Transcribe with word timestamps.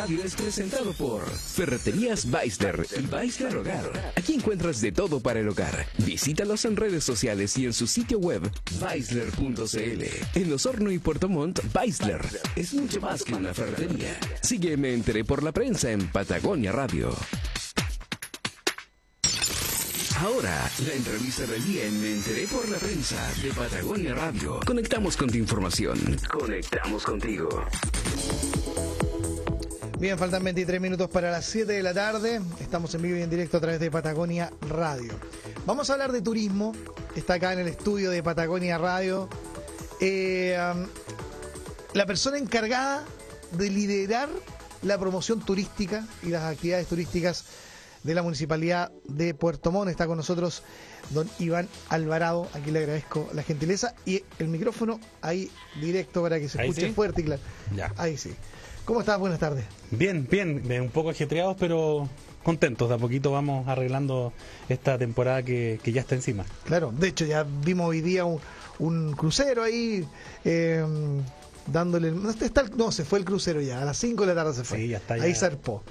Radio 0.00 0.24
es 0.24 0.34
presentado 0.34 0.94
por 0.94 1.28
Ferreterías 1.28 2.30
Beisler 2.30 2.86
y 2.98 3.02
Beisler 3.02 3.54
Hogar. 3.54 4.14
Aquí 4.16 4.32
encuentras 4.32 4.80
de 4.80 4.92
todo 4.92 5.20
para 5.20 5.40
el 5.40 5.48
hogar. 5.50 5.86
Visítalos 5.98 6.64
en 6.64 6.76
redes 6.76 7.04
sociales 7.04 7.54
y 7.58 7.66
en 7.66 7.74
su 7.74 7.86
sitio 7.86 8.18
web 8.18 8.50
Beisler.cl. 8.80 10.38
En 10.38 10.50
Los 10.50 10.64
Hornos 10.64 10.94
y 10.94 10.98
Puerto 10.98 11.28
Montt, 11.28 11.60
Beisler 11.74 12.22
es 12.56 12.72
mucho 12.72 12.98
más 13.02 13.22
que 13.22 13.34
una 13.34 13.52
ferretería. 13.52 14.18
Sígueme 14.40 14.94
Enteré 14.94 15.22
por 15.22 15.42
la 15.42 15.52
prensa 15.52 15.90
en 15.90 16.08
Patagonia 16.08 16.72
Radio. 16.72 17.14
Ahora, 20.18 20.70
la 20.86 20.94
entrevista 20.94 21.44
del 21.44 21.62
día 21.64 21.84
en 21.84 22.00
Me 22.00 22.12
Enteré 22.14 22.46
por 22.46 22.66
la 22.70 22.78
Prensa 22.78 23.16
de 23.42 23.50
Patagonia 23.52 24.14
Radio. 24.14 24.60
Conectamos 24.66 25.16
con 25.16 25.28
tu 25.30 25.36
información. 25.36 25.98
Conectamos 26.30 27.04
contigo. 27.04 27.48
Bien, 30.00 30.16
faltan 30.16 30.42
23 30.42 30.80
minutos 30.80 31.10
para 31.10 31.30
las 31.30 31.44
7 31.44 31.70
de 31.74 31.82
la 31.82 31.92
tarde. 31.92 32.40
Estamos 32.58 32.94
en 32.94 33.02
vivo 33.02 33.18
y 33.18 33.20
en 33.20 33.28
directo 33.28 33.58
a 33.58 33.60
través 33.60 33.78
de 33.80 33.90
Patagonia 33.90 34.50
Radio. 34.70 35.12
Vamos 35.66 35.90
a 35.90 35.92
hablar 35.92 36.10
de 36.10 36.22
turismo. 36.22 36.72
Está 37.14 37.34
acá 37.34 37.52
en 37.52 37.58
el 37.58 37.68
estudio 37.68 38.10
de 38.10 38.22
Patagonia 38.22 38.78
Radio. 38.78 39.28
Eh, 40.00 40.56
um, 40.74 40.86
la 41.92 42.06
persona 42.06 42.38
encargada 42.38 43.04
de 43.52 43.68
liderar 43.68 44.30
la 44.80 44.96
promoción 44.96 45.44
turística 45.44 46.06
y 46.22 46.30
las 46.30 46.44
actividades 46.44 46.86
turísticas 46.86 47.44
de 48.02 48.14
la 48.14 48.22
Municipalidad 48.22 48.90
de 49.04 49.34
Puerto 49.34 49.70
Montt. 49.70 49.90
Está 49.90 50.06
con 50.06 50.16
nosotros 50.16 50.62
don 51.10 51.28
Iván 51.38 51.68
Alvarado. 51.90 52.48
Aquí 52.54 52.70
le 52.70 52.78
agradezco 52.78 53.28
la 53.34 53.42
gentileza 53.42 53.94
y 54.06 54.24
el 54.38 54.48
micrófono 54.48 54.98
ahí 55.20 55.50
directo 55.78 56.22
para 56.22 56.40
que 56.40 56.48
se 56.48 56.58
escuche 56.58 56.90
fuerte 56.94 57.20
y 57.20 57.24
claro. 57.24 57.42
Ya. 57.76 57.92
Ahí 57.98 58.16
sí. 58.16 58.34
¿Cómo 58.84 59.00
estás? 59.00 59.18
Buenas 59.18 59.38
tardes. 59.38 59.64
Bien, 59.90 60.26
bien. 60.30 60.62
Un 60.80 60.90
poco 60.90 61.10
ajetreados, 61.10 61.56
pero 61.58 62.08
contentos. 62.42 62.88
De 62.88 62.94
a 62.94 62.98
poquito 62.98 63.30
vamos 63.30 63.68
arreglando 63.68 64.32
esta 64.68 64.98
temporada 64.98 65.42
que, 65.42 65.78
ya 65.84 66.00
está 66.00 66.14
encima. 66.14 66.44
Claro, 66.64 66.92
de 66.96 67.08
hecho 67.08 67.24
ya 67.24 67.44
vimos 67.44 67.88
hoy 67.88 68.00
día 68.00 68.24
un, 68.24 69.12
crucero 69.12 69.62
ahí. 69.62 70.06
Eh, 70.44 70.84
dándole. 71.66 72.12
No, 72.12 72.92
se 72.92 73.04
fue 73.04 73.18
el 73.18 73.24
crucero 73.24 73.60
ya, 73.60 73.82
a 73.82 73.84
las 73.84 73.98
5 73.98 74.22
de 74.22 74.26
la 74.26 74.34
tarde 74.34 74.54
se 74.54 74.64
fue. 74.64 74.78
Sí, 74.78 74.88
ya 74.88 74.98
está 74.98 75.14
Ahí 75.14 75.34
zarpó. 75.34 75.82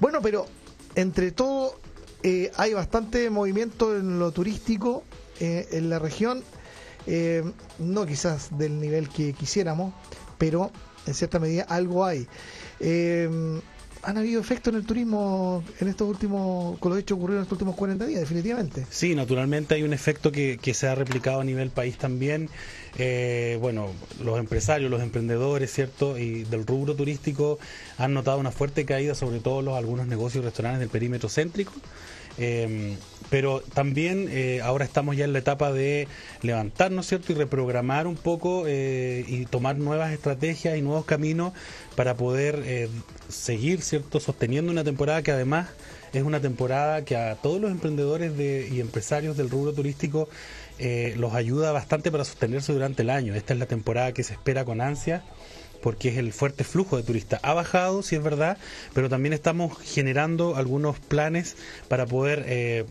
Bueno, 0.00 0.20
pero 0.20 0.46
entre 0.94 1.32
todo, 1.32 1.78
eh, 2.22 2.52
hay 2.56 2.74
bastante 2.74 3.30
movimiento 3.30 3.96
en 3.96 4.18
lo 4.18 4.30
turístico 4.30 5.04
eh, 5.40 5.68
en 5.72 5.90
la 5.90 5.98
región, 5.98 6.42
eh, 7.06 7.42
no 7.78 8.06
quizás 8.06 8.56
del 8.56 8.80
nivel 8.80 9.08
que 9.08 9.32
quisiéramos, 9.32 9.92
pero 10.38 10.70
en 11.06 11.14
cierta 11.14 11.38
medida 11.38 11.64
algo 11.64 12.04
hay. 12.04 12.26
¿Han 14.04 14.18
habido 14.18 14.40
efectos 14.40 14.74
en 14.74 14.80
el 14.80 14.84
turismo 14.84 15.62
en 15.78 15.86
estos 15.86 16.08
últimos, 16.08 16.76
con 16.80 16.90
los 16.90 16.98
hechos 16.98 17.16
ocurridos 17.16 17.38
en 17.38 17.42
estos 17.44 17.52
últimos 17.52 17.76
40 17.76 18.04
días, 18.04 18.20
definitivamente? 18.20 18.84
Sí, 18.90 19.14
naturalmente 19.14 19.76
hay 19.76 19.84
un 19.84 19.92
efecto 19.92 20.32
que, 20.32 20.58
se 20.74 20.88
ha 20.88 20.96
replicado 20.96 21.40
a 21.40 21.44
nivel 21.44 21.70
país 21.70 21.96
también. 21.98 22.48
bueno, 23.60 23.92
los 24.20 24.40
empresarios, 24.40 24.90
los 24.90 25.02
emprendedores, 25.02 25.72
¿cierto? 25.72 26.18
Y 26.18 26.42
del 26.42 26.66
rubro 26.66 26.96
turístico 26.96 27.60
han 27.96 28.12
notado 28.12 28.38
una 28.38 28.50
fuerte 28.50 28.84
caída, 28.84 29.14
sobre 29.14 29.38
todo 29.38 29.62
los 29.62 29.78
algunos 29.78 30.08
negocios 30.08 30.42
y 30.42 30.46
restaurantes 30.46 30.80
del 30.80 30.88
perímetro 30.88 31.28
céntrico. 31.28 31.72
Eh, 32.38 32.96
pero 33.32 33.62
también 33.62 34.28
eh, 34.30 34.60
ahora 34.62 34.84
estamos 34.84 35.16
ya 35.16 35.24
en 35.24 35.32
la 35.32 35.38
etapa 35.38 35.72
de 35.72 36.06
levantarnos, 36.42 37.06
¿cierto? 37.06 37.32
Y 37.32 37.34
reprogramar 37.34 38.06
un 38.06 38.16
poco 38.16 38.64
eh, 38.66 39.24
y 39.26 39.46
tomar 39.46 39.78
nuevas 39.78 40.12
estrategias 40.12 40.76
y 40.76 40.82
nuevos 40.82 41.06
caminos 41.06 41.54
para 41.96 42.14
poder 42.14 42.90
seguir, 43.30 43.80
¿cierto? 43.80 44.20
Sosteniendo 44.20 44.70
una 44.70 44.84
temporada 44.84 45.22
que 45.22 45.32
además 45.32 45.70
es 46.12 46.22
una 46.24 46.40
temporada 46.40 47.06
que 47.06 47.16
a 47.16 47.36
todos 47.36 47.58
los 47.58 47.70
emprendedores 47.70 48.36
de, 48.36 48.68
y 48.70 48.80
empresarios 48.80 49.38
del 49.38 49.48
rubro 49.48 49.72
turístico 49.72 50.28
los 51.16 51.32
ayuda 51.32 51.72
bastante 51.72 52.10
para 52.12 52.26
sostenerse 52.26 52.74
durante 52.74 53.00
el 53.00 53.08
año. 53.08 53.34
Esta 53.34 53.54
es 53.54 53.58
la 53.58 53.66
temporada 53.66 54.12
que 54.12 54.24
se 54.24 54.34
espera 54.34 54.66
con 54.66 54.82
ansia 54.82 55.22
porque 55.82 56.10
es 56.10 56.18
el 56.18 56.34
fuerte 56.34 56.64
flujo 56.64 56.98
de 56.98 57.02
turistas. 57.02 57.40
Ha 57.42 57.54
bajado, 57.54 58.02
sí 58.02 58.14
es 58.14 58.22
verdad, 58.22 58.58
pero 58.92 59.08
también 59.08 59.32
estamos 59.32 59.78
generando 59.82 60.56
algunos 60.56 60.98
planes 60.98 61.56
para 61.88 62.06
poder 62.06 62.44
eh, 62.46 62.84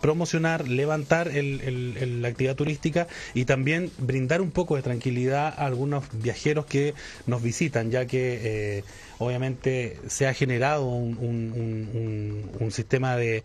promocionar, 0.00 0.68
levantar 0.68 1.30
la 1.32 2.28
actividad 2.28 2.56
turística 2.56 3.06
y 3.34 3.44
también 3.44 3.90
brindar 3.98 4.40
un 4.40 4.50
poco 4.50 4.76
de 4.76 4.82
tranquilidad 4.82 5.46
a 5.46 5.66
algunos 5.66 6.04
viajeros 6.12 6.66
que 6.66 6.94
nos 7.26 7.42
visitan, 7.42 7.90
ya 7.90 8.06
que 8.06 8.78
eh, 8.78 8.84
obviamente 9.18 9.98
se 10.08 10.26
ha 10.26 10.34
generado 10.34 10.86
un, 10.86 12.70
sistema 12.70 13.16
de, 13.16 13.42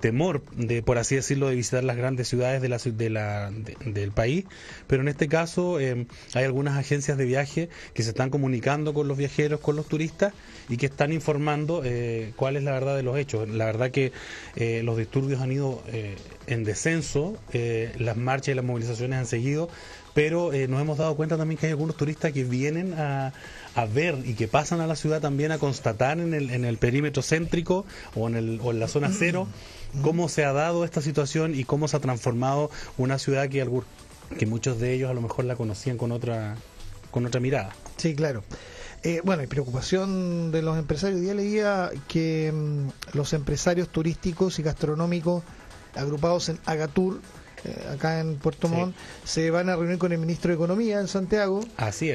temor, 0.00 0.42
de 0.56 0.82
por 0.82 0.98
así 0.98 1.14
decirlo, 1.14 1.48
de 1.48 1.54
visitar 1.54 1.84
las 1.84 1.96
grandes 1.96 2.28
ciudades 2.28 2.62
de 2.62 2.68
la, 2.68 2.78
de 2.78 3.10
la, 3.10 3.50
del 3.84 4.10
país, 4.12 4.44
pero 4.86 5.02
en 5.02 5.08
este 5.08 5.28
caso 5.28 5.78
eh, 5.78 6.06
hay 6.34 6.44
algunas 6.44 6.76
agencias 6.78 7.18
de 7.18 7.24
viaje 7.24 7.68
que 7.94 8.02
se 8.02 8.10
están 8.10 8.30
comunicando 8.30 8.94
con 8.94 9.08
los 9.08 9.16
viajeros, 9.16 9.60
con 9.60 9.76
los 9.76 9.86
turistas 9.86 10.32
y 10.68 10.76
que 10.76 10.86
están 10.86 11.12
informando 11.12 11.82
eh, 11.84 12.32
cuál 12.36 12.56
es 12.56 12.62
la 12.62 12.72
verdad 12.72 12.96
de 12.96 13.02
los 13.02 13.18
hechos. 13.18 13.48
La 13.48 13.66
verdad 13.66 13.90
que 13.90 14.12
eh, 14.56 14.82
los 14.82 14.96
disturbios 14.96 15.40
han 15.40 15.52
ido 15.52 15.82
en 16.46 16.64
descenso, 16.64 17.36
las 17.98 18.16
marchas 18.16 18.48
y 18.48 18.54
las 18.54 18.64
movilizaciones 18.64 19.18
han 19.18 19.26
seguido, 19.26 19.68
pero 20.14 20.50
nos 20.68 20.80
hemos 20.80 20.98
dado 20.98 21.14
cuenta 21.16 21.36
también 21.36 21.58
que 21.58 21.66
hay 21.66 21.72
algunos 21.72 21.96
turistas 21.96 22.32
que 22.32 22.44
vienen 22.44 22.94
a 22.94 23.32
a 23.74 23.86
ver 23.86 24.18
y 24.24 24.34
que 24.34 24.48
pasan 24.48 24.80
a 24.80 24.86
la 24.86 24.96
ciudad 24.96 25.20
también 25.20 25.52
a 25.52 25.58
constatar 25.58 26.18
en 26.18 26.34
el, 26.34 26.50
en 26.50 26.64
el 26.64 26.78
perímetro 26.78 27.22
céntrico 27.22 27.84
o 28.14 28.28
en, 28.28 28.36
el, 28.36 28.60
o 28.62 28.70
en 28.70 28.80
la 28.80 28.88
zona 28.88 29.10
cero 29.16 29.48
cómo 30.02 30.28
se 30.28 30.44
ha 30.44 30.52
dado 30.52 30.84
esta 30.84 31.02
situación 31.02 31.54
y 31.54 31.64
cómo 31.64 31.88
se 31.88 31.96
ha 31.96 32.00
transformado 32.00 32.70
una 32.96 33.18
ciudad 33.18 33.48
que, 33.48 33.66
que 34.38 34.46
muchos 34.46 34.78
de 34.80 34.94
ellos 34.94 35.10
a 35.10 35.14
lo 35.14 35.20
mejor 35.20 35.44
la 35.44 35.56
conocían 35.56 35.98
con 35.98 36.12
otra, 36.12 36.56
con 37.10 37.26
otra 37.26 37.40
mirada. 37.40 37.74
Sí, 37.98 38.14
claro. 38.14 38.42
Eh, 39.02 39.20
bueno, 39.24 39.42
y 39.42 39.48
preocupación 39.48 40.52
de 40.52 40.62
los 40.62 40.78
empresarios. 40.78 41.20
Día 41.20 41.34
leía 41.34 41.90
que 42.08 42.52
mm, 42.52 43.16
los 43.16 43.32
empresarios 43.32 43.88
turísticos 43.88 44.58
y 44.58 44.62
gastronómicos 44.62 45.42
agrupados 45.94 46.48
en 46.48 46.58
Agatur 46.64 47.20
acá 47.90 48.20
en 48.20 48.36
Puerto 48.36 48.68
Montt, 48.68 48.94
se 49.24 49.50
van 49.50 49.68
a 49.68 49.76
reunir 49.76 49.98
con 49.98 50.12
el 50.12 50.18
ministro 50.18 50.50
de 50.50 50.56
Economía 50.56 51.00
en 51.00 51.08
Santiago 51.08 51.64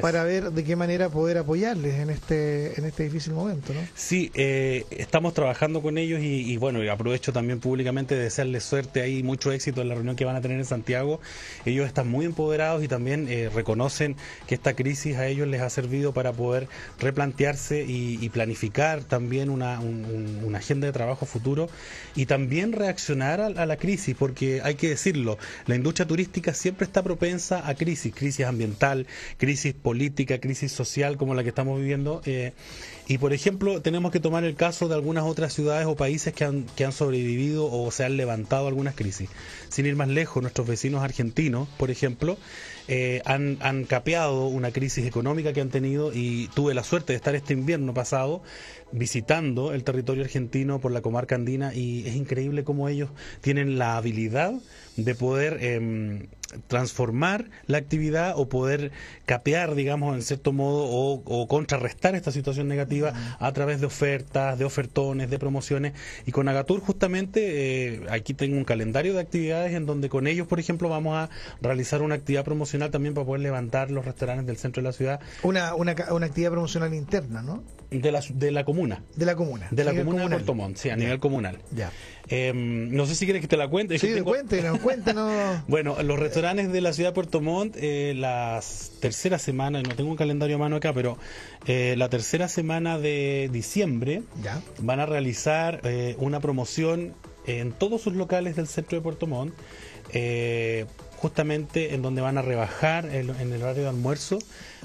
para 0.02 0.24
ver 0.24 0.52
de 0.52 0.64
qué 0.64 0.76
manera 0.76 1.10
poder 1.10 1.38
apoyarles 1.38 1.96
en 1.96 2.10
este 2.10 2.80
en 2.80 2.86
este 2.86 3.04
difícil 3.04 3.34
momento. 3.34 3.74
¿no? 3.74 3.80
Sí, 3.96 4.32
eh, 4.34 4.86
estamos 4.92 5.34
trabajando 5.34 5.82
con 5.82 5.98
ellos 5.98 6.22
y, 6.22 6.58
bueno, 6.58 6.80
aprovecho 6.92 7.34
también 7.34 7.60
públicamente 7.60 8.16
de 8.16 8.24
desearles 8.24 8.64
suerte 8.64 9.02
ahí, 9.02 9.24
mucho 9.24 9.52
éxito 9.52 9.82
en 9.82 9.90
la 9.90 9.96
reunión 9.96 10.16
que 10.16 10.26
van 10.26 10.36
a 10.36 10.42
tener 10.42 10.58
en 10.58 10.66
Santiago. 10.66 11.20
Ellos 11.66 11.88
están 11.88 12.08
muy 12.08 12.26
empoderados 12.26 12.84
y 12.84 12.88
también 12.88 13.28
eh, 13.30 13.50
reconocen 13.54 14.16
que 14.48 14.56
esta 14.56 14.74
crisis 14.74 15.18
a 15.18 15.28
ellos 15.28 15.48
les 15.48 15.62
ha 15.62 15.70
servido 15.70 16.14
para 16.14 16.34
poder 16.34 16.68
replantearse 17.00 17.86
y, 17.88 18.28
planificar 18.28 19.04
también 19.04 19.50
una, 19.50 19.80
una 19.80 20.58
agenda 20.58 20.86
de 20.86 20.94
trabajo 20.94 21.26
futuro 21.26 21.70
y 22.14 22.26
también 22.26 22.74
reaccionar 22.74 23.40
a 23.40 23.66
la 23.66 23.78
crisis, 23.78 24.16
porque 24.20 24.62
hay 24.62 24.76
que 24.76 24.90
decirlo, 24.90 25.37
la 25.66 25.76
industria 25.76 26.08
turística 26.08 26.54
siempre 26.54 26.86
está 26.86 27.04
propensa 27.04 27.68
a 27.68 27.76
crisis, 27.76 28.14
crisis 28.14 28.46
ambiental, 28.46 29.08
crisis 29.38 29.74
política, 29.74 30.40
crisis 30.40 30.72
social 30.72 31.18
como 31.18 31.36
la 31.36 31.44
que 31.44 31.50
estamos 31.50 31.80
viviendo. 31.80 32.22
Eh, 32.26 32.54
y 33.10 33.18
por 33.20 33.32
ejemplo, 33.32 33.82
tenemos 33.82 34.12
que 34.12 34.20
tomar 34.20 34.44
el 34.44 34.56
caso 34.56 34.90
de 34.90 34.96
algunas 34.96 35.24
otras 35.24 35.54
ciudades 35.54 35.88
o 35.88 35.96
países 35.96 36.34
que 36.34 36.44
han, 36.44 36.66
que 36.76 36.84
han 36.84 36.92
sobrevivido 36.92 37.72
o 37.72 37.90
se 37.90 38.04
han 38.04 38.18
levantado 38.18 38.68
algunas 38.68 38.96
crisis. 38.96 39.30
Sin 39.70 39.86
ir 39.86 39.96
más 39.96 40.10
lejos, 40.10 40.42
nuestros 40.44 40.68
vecinos 40.68 41.02
argentinos, 41.02 41.70
por 41.78 41.90
ejemplo, 41.90 42.38
eh, 42.90 43.22
han, 43.24 43.58
han 43.62 43.86
capeado 43.86 44.48
una 44.48 44.72
crisis 44.72 45.06
económica 45.06 45.54
que 45.54 45.62
han 45.62 45.70
tenido 45.70 46.12
y 46.14 46.50
tuve 46.54 46.74
la 46.74 46.84
suerte 46.84 47.14
de 47.14 47.18
estar 47.18 47.34
este 47.34 47.54
invierno 47.54 47.94
pasado 47.94 48.42
visitando 48.92 49.74
el 49.74 49.86
territorio 49.86 50.24
argentino 50.24 50.80
por 50.80 50.92
la 50.92 51.02
comarca 51.02 51.36
andina 51.36 51.74
y 51.74 52.08
es 52.08 52.16
increíble 52.16 52.64
cómo 52.64 52.90
ellos 52.90 53.10
tienen 53.42 53.78
la 53.78 53.98
habilidad 53.98 54.54
de 54.98 55.16
poder 55.16 55.58
eh, 55.62 56.28
transformar 56.68 57.50
la 57.66 57.78
actividad 57.78 58.34
o 58.36 58.48
poder 58.48 58.92
capear, 59.26 59.76
digamos, 59.76 60.16
en 60.16 60.22
cierto 60.22 60.54
modo, 60.54 60.86
o, 60.88 61.48
contrarrestar 61.48 62.16
esta 62.16 62.32
situación 62.32 62.68
negativa 62.68 63.14
a 63.40 63.52
través 63.54 63.80
de 63.82 63.88
ofertas, 63.88 64.58
de 64.58 64.66
ofertones, 64.66 65.30
de 65.30 65.40
promociones. 65.40 65.94
Y 66.26 66.32
con 66.32 66.48
Agatur, 66.48 66.80
justamente, 66.80 67.96
eh, 67.96 68.02
aquí 68.10 68.34
tengo 68.34 68.58
un 68.58 68.64
calendario 68.64 69.14
de 69.14 69.20
actividades 69.20 69.74
en 69.74 69.86
donde 69.86 70.10
con 70.10 70.28
ellos, 70.28 70.48
por 70.48 70.60
ejemplo, 70.60 70.90
vamos 70.90 71.18
a 71.18 71.30
realizar 71.62 72.02
una 72.02 72.16
actividad 72.16 72.44
promocional 72.44 72.92
también 72.92 73.14
para 73.14 73.26
poder 73.26 73.42
levantar 73.42 73.92
los 73.92 74.06
restaurantes 74.06 74.48
del 74.48 74.58
centro 74.58 74.82
de 74.82 74.90
la 74.90 74.94
ciudad. 74.94 75.20
Una, 75.44 75.76
una, 75.76 75.96
una 76.12 76.26
actividad 76.26 76.52
promocional 76.52 76.94
interna, 76.94 77.42
¿no? 77.42 77.64
De 77.90 78.12
la, 78.12 78.22
de 78.34 78.52
la 78.52 78.66
comuna. 78.66 79.04
De 79.16 79.26
la 79.26 79.36
comuna. 79.36 79.68
De 79.72 79.84
la 79.84 79.96
comuna 79.96 80.24
de 80.24 80.30
Puerto 80.30 80.54
Montt, 80.54 80.78
sí, 80.78 80.90
a 80.90 80.96
nivel 80.96 81.20
comunal. 81.20 81.60
Ya. 81.72 81.92
Em, 82.30 82.92
no 82.94 83.06
sé 83.06 83.16
si 83.16 83.26
quieres 83.26 83.42
que 83.42 83.48
te 83.48 83.58
la 83.58 83.68
cuente. 83.70 83.98
Sí, 84.00 84.08
tengo... 84.14 84.26
cuéntenos, 84.32 84.80
cuéntenos. 84.84 85.62
bueno, 85.68 86.02
los 86.04 86.20
restaurantes 86.20 86.72
de 86.72 86.82
la 86.82 86.94
ciudad 86.94 87.10
de 87.12 87.14
Puerto 87.16 87.42
Montt, 87.42 87.76
eh, 87.80 88.14
la 88.16 88.62
tercera 89.00 89.40
semana, 89.40 89.82
no 89.82 89.96
tengo 89.96 90.10
un 90.10 90.18
calendario 90.18 90.58
a 90.58 90.60
mano 90.60 90.76
acá, 90.78 90.92
pero 90.94 91.18
eh, 91.68 91.96
la 91.98 92.10
tercera 92.10 92.48
semana 92.48 92.98
de 93.00 93.50
diciembre 93.52 94.24
Ya. 94.44 94.62
van 94.80 95.00
a 95.00 95.06
realizar 95.06 95.82
eh, 95.84 96.16
una 96.20 96.40
promoción 96.40 97.14
en 97.46 97.72
todos 97.72 98.02
sus 98.02 98.14
locales 98.14 98.56
del 98.58 98.68
centro 98.68 98.98
de 98.98 99.02
Puerto 99.02 99.26
Montt, 99.26 99.54
eh, 100.14 100.86
justamente 101.18 101.94
en 101.96 102.02
donde 102.02 102.22
van 102.22 102.38
a 102.38 102.42
rebajar 102.42 103.06
el- 103.08 103.32
en 103.32 103.52
el 103.52 103.62
horario 103.62 103.84
de 103.84 103.90
almuerzo, 103.90 104.40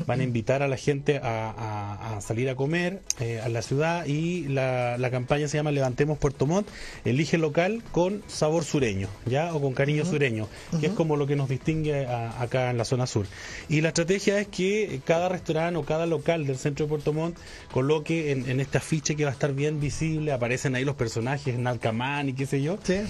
van 0.07 0.21
a 0.21 0.25
invitar 0.25 0.63
a 0.63 0.69
la 0.69 0.77
gente 0.79 1.19
a, 1.19 1.51
a- 1.51 2.17
a 2.17 2.21
salir 2.23 2.49
a 2.49 2.57
comer 2.57 3.01
eh, 3.21 3.41
a 3.45 3.49
la 3.51 3.61
ciudad 3.63 4.07
y 4.07 4.49
la, 4.49 4.97
la 4.99 5.11
campaña 5.11 5.47
se 5.49 5.59
llama 5.59 5.71
Levantemos 5.71 6.17
Puerto 6.19 6.47
Montt, 6.47 6.67
elige 7.05 7.37
local 7.39 7.83
con 7.93 8.23
sabor 8.27 8.65
sureño, 8.65 9.09
ya 9.27 9.55
o 9.55 9.61
con 9.61 9.75
cariño 9.75 10.05
sureño, 10.07 10.49
que 10.81 10.87
es 10.87 10.93
como 10.93 11.17
lo 11.17 11.27
que 11.27 11.37
nos 11.37 11.49
distingue 11.49 12.07
a- 12.07 12.41
acá 12.41 12.71
en 12.71 12.79
la 12.79 12.85
zona 12.87 13.07
sur. 13.07 13.27
Y 13.69 13.83
la 13.83 13.89
estrategia 13.89 14.39
es 14.41 14.49
que 14.49 15.01
cada 15.05 15.29
restaurante 15.29 15.79
o 15.79 15.85
cada 15.85 16.07
local 16.07 16.47
del 16.47 16.57
centro 16.57 16.87
de 16.87 16.91
Puerto 16.91 17.13
Montt 17.13 17.37
coloque 17.73 18.33
en, 18.33 18.49
en 18.49 18.59
este 18.61 18.79
afiche 18.79 19.15
que 19.17 19.25
va 19.25 19.31
a 19.31 19.35
estar 19.35 19.53
bien 19.53 19.81
visible, 19.81 20.33
aparecen 20.33 20.75
ahí 20.75 20.85
los 20.85 20.97
personajes, 20.97 21.59
Nalcamán 21.59 22.31
y 22.31 22.33
qué 22.33 22.47
sé 22.47 22.63
yo, 22.63 22.79
Sí. 22.83 23.01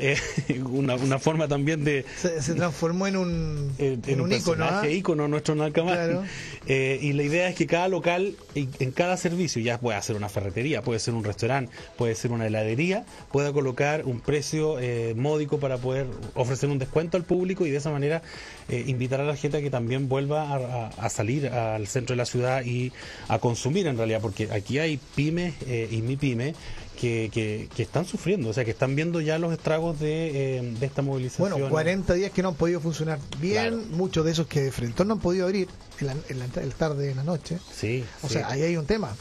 Eh, 0.00 0.16
una, 0.70 0.94
una 0.96 1.18
forma 1.18 1.48
también 1.48 1.84
de, 1.84 2.04
Se, 2.16 2.42
se 2.42 2.54
transformó 2.54 3.06
en 3.06 3.16
un, 3.16 3.72
eh, 3.78 3.98
en 4.06 4.20
un 4.20 4.32
ícono. 4.32 4.64
¿ah? 4.64 4.68
personaje 4.68 4.92
ícono 4.94 5.28
nuestro 5.28 5.54
Nalcamán. 5.54 5.94
Claro. 5.94 6.24
Eh, 6.66 6.98
y 7.00 7.12
la 7.14 7.22
idea 7.22 7.48
es 7.48 7.54
que 7.56 7.66
cada 7.66 7.88
local, 7.88 8.34
y 8.54 8.68
en 8.80 8.90
cada 8.92 9.16
servicio, 9.16 9.62
ya 9.62 9.78
puede 9.80 10.00
ser 10.02 10.16
una 10.16 10.28
ferretería, 10.28 10.82
puede 10.82 11.00
ser 11.00 11.14
un 11.14 11.24
restaurante, 11.24 11.72
puede 11.96 12.14
ser 12.14 12.30
una 12.32 12.46
heladería, 12.46 13.06
pueda 13.32 13.52
colocar 13.52 14.04
un 14.04 14.20
precio 14.20 14.78
eh, 14.78 15.14
módico 15.16 15.58
para 15.58 15.78
poder 15.78 16.06
ofrecer 16.34 16.68
un 16.68 16.78
descuento 16.78 17.16
al 17.16 17.24
público 17.24 17.64
y 17.64 17.70
de 17.70 17.78
esa 17.78 17.90
manera 17.90 18.20
eh, 18.68 18.84
invitar 18.86 19.20
a 19.20 19.24
la 19.24 19.36
gente 19.36 19.56
a 19.56 19.60
que 19.62 19.70
también 19.70 20.08
vuelva 20.08 20.42
a, 20.52 20.56
a- 20.56 20.88
a 20.88 21.08
salir 21.08 21.46
al 21.48 21.86
centro 21.86 22.14
de 22.14 22.18
la 22.18 22.26
ciudad 22.26 22.62
y 22.64 22.92
a 23.28 23.38
consumir 23.38 23.86
en 23.86 23.96
realidad, 23.96 24.20
porque 24.20 24.50
aquí 24.52 24.78
hay 24.78 24.98
pymes 25.14 25.54
y 25.90 26.02
mi 26.02 26.16
pyme. 26.16 26.54
Que, 27.00 27.30
que, 27.32 27.68
que 27.76 27.82
están 27.84 28.04
sufriendo, 28.06 28.48
o 28.48 28.52
sea, 28.52 28.64
que 28.64 28.72
están 28.72 28.96
viendo 28.96 29.20
ya 29.20 29.38
los 29.38 29.52
estragos 29.52 30.00
de, 30.00 30.56
eh, 30.58 30.74
de 30.80 30.86
esta 30.86 31.00
movilización. 31.00 31.50
Bueno, 31.50 31.68
40 31.68 32.14
días 32.14 32.32
que 32.32 32.42
no 32.42 32.48
han 32.48 32.54
podido 32.56 32.80
funcionar 32.80 33.20
bien, 33.40 33.68
Claro. 33.78 33.82
muchos 33.92 34.24
de 34.24 34.32
esos 34.32 34.48
que 34.48 34.62
de 34.62 34.72
frente 34.72 35.04
no 35.04 35.12
han 35.14 35.20
podido 35.20 35.44
abrir 35.46 35.68
en 36.00 36.06
la, 36.08 36.12
en 36.28 36.38
la, 36.40 36.44
en 36.46 36.68
la 36.68 36.74
tarde, 36.74 37.10
en 37.12 37.16
la 37.18 37.22
noche. 37.24 37.58
Sí, 37.72 38.02
O 38.22 38.26
sí. 38.26 38.34
sea, 38.34 38.48
ahí 38.48 38.62
hay 38.62 38.76
un 38.76 38.86
tema. 38.86 39.14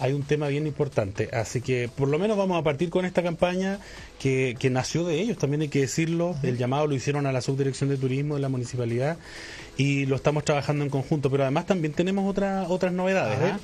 hay 0.00 0.12
un 0.12 0.22
tema 0.24 0.48
bien 0.48 0.66
importante. 0.66 1.28
Así 1.32 1.60
que 1.60 1.88
por 1.94 2.08
lo 2.08 2.18
menos 2.18 2.36
vamos 2.36 2.58
a 2.58 2.64
partir 2.64 2.90
con 2.90 3.04
esta 3.04 3.22
campaña 3.22 3.78
que, 4.18 4.56
que 4.58 4.68
nació 4.70 5.04
de 5.04 5.20
ellos, 5.20 5.38
también 5.38 5.60
hay 5.60 5.68
que 5.68 5.82
decirlo. 5.82 6.34
El 6.42 6.56
llamado 6.58 6.86
lo 6.88 6.94
hicieron 6.96 7.26
a 7.26 7.32
la 7.32 7.42
Subdirección 7.42 7.90
de 7.90 7.96
Turismo 7.96 8.34
de 8.34 8.40
la 8.40 8.48
Municipalidad 8.48 9.18
y 9.76 10.06
lo 10.06 10.16
estamos 10.16 10.44
trabajando 10.44 10.82
en 10.84 10.90
conjunto. 10.90 11.30
Pero 11.30 11.44
además 11.44 11.66
también 11.66 11.92
tenemos 11.92 12.28
otra, 12.28 12.64
otras 12.68 12.92
novedades. 12.92 13.38
¿ah? 13.52 13.60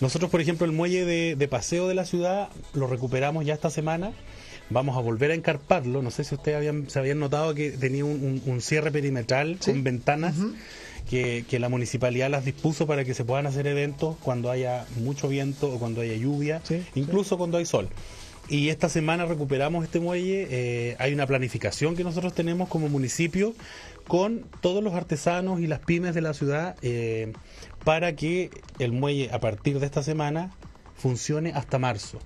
Nosotros, 0.00 0.30
por 0.30 0.40
ejemplo, 0.40 0.64
el 0.66 0.72
muelle 0.72 1.04
de, 1.04 1.34
de 1.36 1.48
paseo 1.48 1.88
de 1.88 1.94
la 1.94 2.04
ciudad 2.04 2.48
lo 2.74 2.86
recuperamos 2.86 3.44
ya 3.44 3.54
esta 3.54 3.70
semana. 3.70 4.12
Vamos 4.70 4.96
a 4.96 5.00
volver 5.00 5.30
a 5.30 5.34
encarparlo. 5.34 6.02
No 6.02 6.10
sé 6.10 6.24
si 6.24 6.34
ustedes 6.34 6.56
habían, 6.58 6.88
se 6.90 6.98
habían 6.98 7.18
notado 7.18 7.54
que 7.54 7.70
tenía 7.70 8.04
un, 8.04 8.12
un- 8.22 8.42
un 8.52 8.60
cierre 8.60 8.90
perimetral 8.92 9.56
Sí. 9.60 9.70
con 9.72 9.82
ventanas 9.82 10.34
que, 11.08 11.44
que 11.48 11.58
la 11.58 11.68
municipalidad 11.70 12.28
las 12.30 12.44
dispuso 12.44 12.86
para 12.86 13.02
que 13.04 13.14
se 13.14 13.24
puedan 13.24 13.46
hacer 13.46 13.66
eventos 13.66 14.16
cuando 14.22 14.50
haya 14.50 14.84
mucho 15.00 15.26
viento 15.28 15.72
o 15.72 15.78
cuando 15.78 16.02
haya 16.02 16.14
lluvia, 16.16 16.60
Sí, 16.64 16.82
incluso 16.94 17.38
cuando 17.38 17.56
hay 17.58 17.64
sol. 17.64 17.88
Y 18.50 18.68
esta 18.68 18.88
semana 18.88 19.24
recuperamos 19.26 19.84
este 19.84 20.00
muelle. 20.00 20.46
eh, 20.50 20.96
hay 20.98 21.12
una 21.14 21.26
planificación 21.26 21.96
que 21.96 22.04
nosotros 22.04 22.34
tenemos 22.34 22.68
como 22.68 22.88
municipio 22.88 23.54
con 24.06 24.44
todos 24.62 24.82
los 24.82 24.94
artesanos 24.94 25.60
y 25.60 25.66
las 25.66 25.80
pymes 25.80 26.14
de 26.14 26.20
la 26.22 26.32
ciudad 26.34 26.76
eh, 26.82 27.32
para 27.88 28.14
que 28.14 28.50
el 28.78 28.92
muelle 28.92 29.30
a 29.32 29.40
partir 29.40 29.80
de 29.80 29.86
esta 29.86 30.02
semana 30.02 30.50
funcione 30.94 31.52
hasta 31.54 31.78
marzo. 31.78 32.18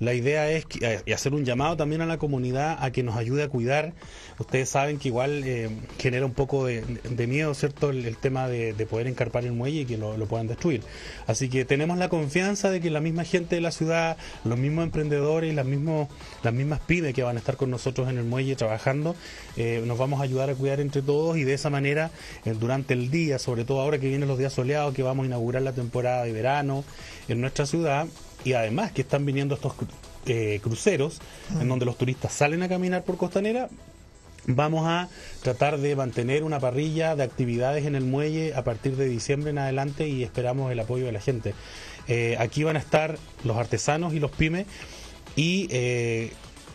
La 0.00 0.14
idea 0.14 0.50
es 0.50 0.64
que- 0.64 1.00
eh, 1.06 1.12
hacer 1.12 1.34
un 1.34 1.44
llamado 1.44 1.76
también 1.76 2.00
a 2.00 2.06
la 2.06 2.18
comunidad 2.18 2.78
a 2.80 2.90
que 2.92 3.02
nos 3.02 3.16
ayude 3.16 3.42
a 3.42 3.48
cuidar. 3.48 3.94
Ustedes 4.38 4.68
saben 4.68 4.98
que 4.98 5.08
igual 5.08 5.42
eh, 5.44 5.68
genera 5.98 6.24
un 6.24 6.34
poco 6.34 6.66
de, 6.66 6.82
miedo, 7.26 7.52
¿cierto? 7.54 7.90
El, 7.90 8.16
tema 8.16 8.48
de, 8.48 8.72
de 8.72 8.86
poder 8.86 9.06
encarpar 9.08 9.44
el 9.44 9.52
muelle 9.52 9.80
y 9.80 9.84
que 9.84 9.96
lo, 9.98 10.14
puedan 10.26 10.46
destruir. 10.46 10.82
Así 11.26 11.48
que 11.48 11.64
tenemos 11.64 11.98
la 11.98 12.08
confianza 12.08 12.70
de 12.70 12.80
que 12.80 12.90
la 12.90 13.00
misma 13.00 13.24
gente 13.24 13.56
de 13.56 13.60
la 13.60 13.70
ciudad, 13.70 14.16
los 14.44 14.58
mismos 14.58 14.84
emprendedores, 14.84 15.54
las, 15.54 15.66
las 16.42 16.54
mismas 16.54 16.80
pymes 16.80 17.14
que 17.14 17.22
van 17.22 17.36
a 17.36 17.38
estar 17.40 17.56
con 17.56 17.70
nosotros 17.70 18.08
en 18.08 18.18
el 18.18 18.24
muelle 18.24 18.54
trabajando, 18.56 19.16
eh, 19.56 19.82
nos 19.84 19.98
vamos 19.98 20.20
a 20.20 20.24
ayudar 20.24 20.50
a 20.50 20.54
cuidar 20.54 20.80
entre 20.80 21.02
todos 21.02 21.36
y 21.36 21.44
de 21.44 21.54
esa 21.54 21.70
manera, 21.70 22.10
durante 22.44 22.94
el 22.94 23.10
día, 23.10 23.38
sobre 23.38 23.64
todo 23.64 23.80
ahora 23.80 23.98
que 23.98 24.08
vienen 24.08 24.28
los 24.28 24.38
días 24.38 24.52
soleados, 24.52 24.94
que 24.94 25.02
vamos 25.02 25.24
a 25.24 25.26
inaugurar 25.26 25.62
la 25.62 25.72
temporada 25.72 26.24
de 26.24 26.32
verano 26.32 26.84
en 27.28 27.40
nuestra 27.40 27.66
ciudad, 27.66 28.06
y 28.44 28.52
además 28.52 28.92
que 28.92 29.02
están 29.02 29.24
viniendo 29.26 29.54
estos 29.54 29.74
eh, 30.26 30.60
cruceros 30.62 31.20
en 31.60 31.68
donde 31.68 31.84
los 31.84 31.96
turistas 31.96 32.32
salen 32.32 32.62
a 32.62 32.68
caminar 32.68 33.04
por 33.04 33.16
Costanera, 33.16 33.68
vamos 34.46 34.86
a 34.86 35.08
tratar 35.42 35.78
de 35.78 35.94
mantener 35.94 36.42
una 36.42 36.58
parrilla 36.58 37.16
de 37.16 37.22
actividades 37.22 37.86
en 37.86 37.94
el 37.94 38.04
muelle 38.04 38.54
a 38.54 38.64
partir 38.64 38.96
de 38.96 39.06
diciembre 39.08 39.50
en 39.50 39.58
adelante 39.58 40.08
y 40.08 40.24
esperamos 40.24 40.72
el 40.72 40.80
apoyo 40.80 41.06
de 41.06 41.12
la 41.12 41.20
gente. 41.20 41.54
Eh, 42.08 42.36
aquí 42.38 42.64
van 42.64 42.76
a 42.76 42.78
estar 42.78 43.18
los 43.44 43.56
artesanos 43.56 44.14
y 44.14 44.20
los 44.20 44.30
pymes 44.30 44.66
y 45.36 45.68
eh, 45.70 46.32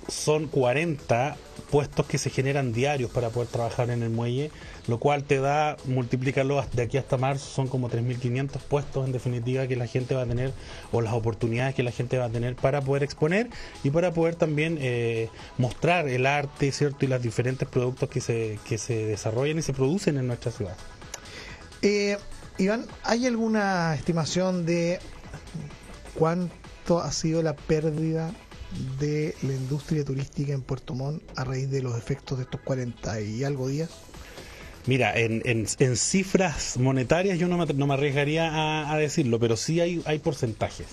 son 0.08 0.48
40 0.48 1.36
puestos 1.74 2.06
que 2.06 2.20
se 2.20 2.30
generan 2.30 2.72
diarios 2.72 3.10
para 3.10 3.32
poder 3.32 3.50
trabajar 3.50 3.90
en 3.90 4.04
el 4.04 4.12
muelle, 4.12 4.52
lo 4.86 5.00
cual 5.00 5.24
te 5.24 5.40
da, 5.40 5.76
multiplícalo 5.86 6.64
de 6.72 6.84
aquí 6.84 7.00
hasta 7.00 7.18
marzo, 7.18 7.48
son 7.48 7.68
como 7.68 7.90
3.500 7.90 8.60
puestos 8.60 9.08
en 9.08 9.12
definitiva 9.12 9.66
que 9.66 9.76
la 9.76 9.88
gente 9.88 10.14
va 10.14 10.22
a 10.22 10.26
tener, 10.28 10.54
o 10.92 11.02
las 11.02 11.14
oportunidades 11.14 11.74
que 11.74 11.82
la 11.82 11.90
gente 11.90 12.20
va 12.20 12.26
a 12.26 12.30
tener 12.30 12.56
para 12.56 12.80
poder 12.80 13.02
exponer 13.02 13.50
y 13.84 13.90
para 13.90 14.14
poder 14.14 14.36
también 14.36 14.78
eh, 14.82 15.30
mostrar 15.58 16.08
el 16.10 16.28
arte, 16.28 16.72
¿cierto? 16.72 17.06
Y 17.06 17.08
los 17.08 17.24
diferentes 17.24 17.68
productos 17.68 18.08
que 18.08 18.22
se, 18.22 18.60
que 18.70 18.78
se 18.78 19.08
desarrollan 19.08 19.58
y 19.58 19.64
se 19.64 19.74
producen 19.74 20.20
en 20.20 20.28
nuestra 20.28 20.52
ciudad. 20.52 20.78
Eh, 21.82 22.20
Iván, 22.60 22.86
¿hay 23.04 23.26
alguna 23.26 23.96
estimación 23.96 24.68
de 24.68 25.00
cuánto 26.14 27.00
ha 27.00 27.12
sido 27.12 27.42
la 27.42 27.56
pérdida 27.56 28.32
de 29.00 29.36
la 29.44 29.54
industria 29.54 30.04
turística 30.04 30.54
en 30.54 30.62
Puerto 30.62 30.94
Montt 30.94 31.22
a 31.36 31.44
raíz 31.44 31.70
de 31.70 31.82
los 31.82 31.98
efectos 31.98 32.38
de 32.38 32.44
estos 32.46 32.62
40 32.62 33.22
y 33.22 33.44
algo 33.44 33.68
días? 33.68 33.90
Mira, 34.86 35.18
en, 35.18 35.42
en, 35.46 35.96
cifras 35.96 36.78
monetarias 36.78 37.40
yo 37.40 37.48
no 37.48 37.58
me, 37.58 37.94
arriesgaría 37.94 38.92
a, 38.92 38.98
decirlo, 38.98 39.40
pero 39.40 39.56
sí 39.56 39.80
hay, 39.80 40.02
hay 40.06 40.20
porcentajes, 40.20 40.88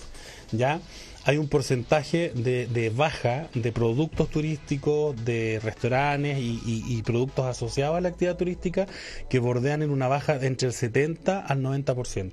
¿ya? 0.53 0.79
Hay 1.25 1.37
un 1.37 1.49
porcentaje 1.49 2.31
de, 2.33 2.67
de 2.67 2.89
baja 2.89 3.49
de 3.53 3.71
productos 3.71 4.29
turísticos, 4.29 5.23
de 5.25 5.59
restaurantes 5.61 6.39
y, 6.39 6.61
y- 6.65 6.83
y 6.97 7.01
productos 7.03 7.45
asociados 7.45 7.97
a 7.97 8.01
la 8.01 8.09
actividad 8.09 8.37
turística 8.37 8.87
que 9.29 9.39
bordean 9.39 9.81
en 9.83 9.91
una 9.91 10.07
baja 10.07 10.35
entre 10.41 10.69
el 10.69 10.73
70 10.73 11.39
al 11.45 11.61
90%. 11.61 12.31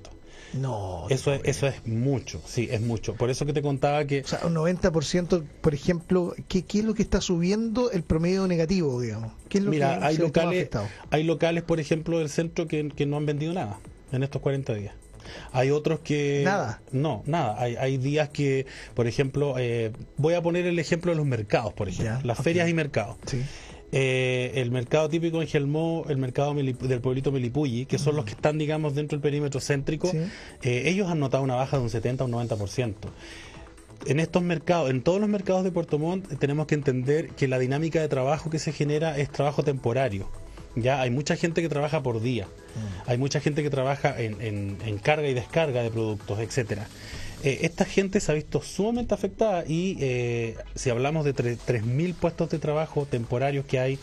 No. 0.55 1.07
Eso 1.11 1.33
es, 1.33 1.41
eso 1.45 1.67
es 1.67 1.87
mucho, 1.87 2.41
sí, 2.47 2.69
es 2.71 2.81
mucho. 2.81 3.15
Por 3.15 3.31
eso 3.31 3.47
que 3.47 3.53
te 3.53 3.63
contaba 3.63 4.05
que... 4.05 4.23
O 4.23 4.27
sea, 4.27 4.41
un 4.45 4.55
90%, 4.55 5.45
por 5.61 5.75
ejemplo, 5.75 6.35
¿qué, 6.49 6.65
qué 6.65 6.79
es 6.81 6.85
lo 6.85 6.95
que 6.95 7.03
está 7.03 7.21
subiendo 7.21 7.91
el 7.91 8.03
promedio 8.03 8.47
negativo, 8.47 9.01
digamos? 9.01 9.33
¿Qué 9.49 9.59
es 9.59 9.65
lo 9.65 9.71
Mira, 9.71 9.99
que 9.99 10.05
hay 10.05 10.17
locales, 10.17 10.71
hay 11.11 11.25
locales, 11.25 11.63
por 11.63 11.81
ejemplo, 11.81 12.19
del 12.19 12.29
centro 12.29 12.67
que, 12.67 12.89
que 12.89 13.07
no 13.07 13.17
han 13.17 13.27
vendido 13.27 13.53
nada 13.53 13.79
en 14.13 14.23
estos 14.23 14.41
40 14.41 14.75
días. 14.75 14.95
Hay 15.53 15.71
otros 15.71 16.01
que... 16.01 16.43
Nada. 16.45 16.81
No, 16.93 17.23
nada. 17.27 17.61
Hay, 17.61 17.77
hay 17.77 17.99
días 17.99 18.31
que, 18.31 18.67
por 18.95 19.07
ejemplo, 19.07 19.57
eh, 19.59 19.93
voy 20.17 20.35
a 20.35 20.43
poner 20.43 20.67
el 20.67 20.79
ejemplo 20.79 21.13
de 21.13 21.17
los 21.17 21.27
mercados, 21.27 21.73
por 21.75 21.89
ejemplo. 21.89 22.19
Ya, 22.19 22.27
las 22.27 22.39
ferias 22.39 22.69
y 22.69 22.75
mercados. 22.75 23.17
Sí. 23.27 23.43
Eh, 23.91 24.53
el 24.57 24.71
mercado 24.71 25.09
típico 25.09 25.41
en 25.41 25.49
Gelmó, 25.49 26.05
el 26.09 26.19
mercado 26.19 26.53
del 26.55 27.01
pueblito 27.01 27.33
Melipulli, 27.33 27.87
que 27.87 27.99
son 27.99 28.17
los 28.17 28.25
que 28.27 28.33
están, 28.33 28.59
digamos, 28.59 28.95
dentro 28.95 29.17
del 29.17 29.23
perímetro 29.23 29.61
céntrico, 29.61 30.11
Sí. 30.11 30.19
eh, 30.63 30.83
ellos 30.87 31.09
han 31.09 31.21
notado 31.21 31.43
una 31.43 31.55
baja 31.55 31.79
de 31.79 31.83
un 31.85 31.91
70 31.91 32.25
a 32.25 32.27
un 32.27 32.33
90%. 32.33 33.09
En 34.07 34.21
estos 34.21 34.43
mercados, 34.43 34.91
en 34.91 35.03
todos 35.03 35.21
los 35.21 35.29
mercados 35.29 35.65
de 35.65 35.73
Puerto 35.73 35.99
Montt, 35.99 36.39
tenemos 36.39 36.67
que 36.67 36.75
entender 36.75 37.31
que 37.31 37.49
la 37.49 37.59
dinámica 37.59 38.01
de 38.01 38.09
trabajo 38.09 38.51
que 38.51 38.59
se 38.59 38.73
genera 38.73 39.17
es 39.19 39.31
trabajo 39.31 39.63
temporario. 39.65 40.29
Ya 40.77 41.01
hay 41.01 41.11
mucha 41.11 41.35
gente 41.35 41.63
que 41.63 41.69
trabaja 41.69 42.03
por 42.03 42.21
día, 42.21 42.47
hay 43.07 43.19
mucha 43.19 43.41
gente 43.41 43.63
que 43.63 43.71
trabaja 43.71 44.21
en, 44.21 44.41
en- 44.41 44.77
en 44.85 44.99
carga 44.99 45.27
y 45.29 45.35
descarga 45.35 45.83
de 45.83 45.91
productos, 45.91 46.39
etcétera. 46.39 46.87
Eh, 47.45 47.61
esta 47.63 47.85
gente 47.85 48.21
se 48.21 48.33
ha 48.33 48.35
visto 48.35 48.63
sumamente 48.63 49.15
afectada 49.15 49.65
y 49.67 49.97
eh, 50.01 50.57
si 50.75 50.91
hablamos 50.91 51.25
de 51.25 51.35
tre- 51.35 51.57
3.000 51.57 52.15
puestos 52.15 52.51
de 52.51 52.59
trabajo 52.59 53.07
temporarios 53.07 53.65
que 53.65 53.79
hay 53.79 53.99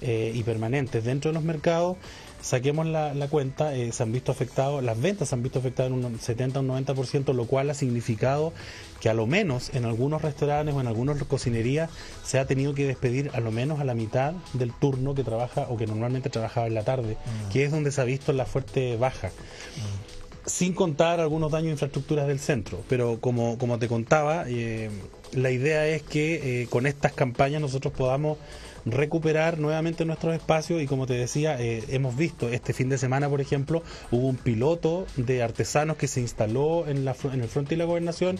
eh, 0.00 0.32
y 0.34 0.42
permanentes 0.42 1.04
dentro 1.04 1.30
de 1.30 1.34
los 1.34 1.44
mercados, 1.44 1.96
saquemos 2.42 2.86
la, 2.86 3.12
cuenta, 3.28 3.74
eh, 3.74 3.92
se 3.92 4.02
han 4.02 4.12
visto 4.12 4.32
afectados, 4.32 4.82
las 4.82 4.98
ventas 5.00 5.28
se 5.28 5.34
han 5.34 5.42
visto 5.42 5.58
afectadas 5.58 5.92
en 5.92 6.04
un 6.04 6.18
70 6.18 6.58
o 6.58 6.62
un 6.62 6.68
90%, 6.68 7.34
lo 7.34 7.44
cual 7.46 7.70
ha 7.70 7.74
significado 7.74 8.52
que 9.00 9.08
a 9.08 9.14
lo 9.14 9.26
menos 9.26 9.70
en 9.74 9.84
algunos 9.84 10.22
restaurantes 10.22 10.74
o 10.74 10.80
en 10.80 10.86
algunas 10.86 11.22
cocinerías 11.24 11.90
se 12.24 12.38
ha 12.38 12.46
tenido 12.46 12.74
que 12.74 12.86
despedir 12.86 13.30
a 13.34 13.40
lo 13.40 13.50
menos 13.52 13.80
a 13.80 13.84
la 13.84 13.94
mitad 13.94 14.32
del 14.54 14.72
turno 14.72 15.14
que 15.14 15.22
trabaja 15.22 15.66
o 15.68 15.76
que 15.76 15.86
normalmente 15.86 16.30
trabajaba 16.30 16.66
en 16.66 16.74
la 16.74 16.82
tarde, 16.82 17.14
mm. 17.14 17.52
que 17.52 17.64
es 17.64 17.70
donde 17.70 17.92
se 17.92 18.00
ha 18.00 18.04
visto 18.04 18.32
la 18.32 18.46
fuerte 18.46 18.96
baja. 18.96 19.28
Mm. 19.28 20.09
Sin 20.46 20.72
contar 20.72 21.20
algunos 21.20 21.52
daños 21.52 21.68
a 21.68 21.72
infraestructuras 21.72 22.26
del 22.26 22.38
centro, 22.38 22.82
pero 22.88 23.20
como, 23.20 23.58
como 23.58 23.78
te 23.78 23.88
contaba, 23.88 24.44
eh, 24.48 24.90
la 25.32 25.50
idea 25.50 25.86
es 25.86 26.02
que 26.02 26.62
eh, 26.62 26.66
con 26.68 26.86
estas 26.86 27.12
campañas 27.12 27.60
nosotros 27.60 27.92
podamos 27.92 28.38
recuperar 28.86 29.58
nuevamente 29.58 30.04
nuestros 30.04 30.34
espacios 30.34 30.82
y 30.82 30.86
como 30.86 31.06
te 31.06 31.14
decía, 31.14 31.60
eh, 31.60 31.84
hemos 31.88 32.16
visto 32.16 32.48
este 32.48 32.72
fin 32.72 32.88
de 32.88 32.98
semana, 32.98 33.28
por 33.28 33.40
ejemplo, 33.40 33.82
hubo 34.10 34.26
un 34.26 34.36
piloto 34.36 35.06
de 35.16 35.42
artesanos 35.42 35.96
que 35.96 36.08
se 36.08 36.20
instaló 36.20 36.88
en, 36.88 37.04
la, 37.04 37.14
en 37.32 37.42
el 37.42 37.48
frente 37.48 37.70
de 37.70 37.76
la 37.76 37.84
gobernación 37.84 38.38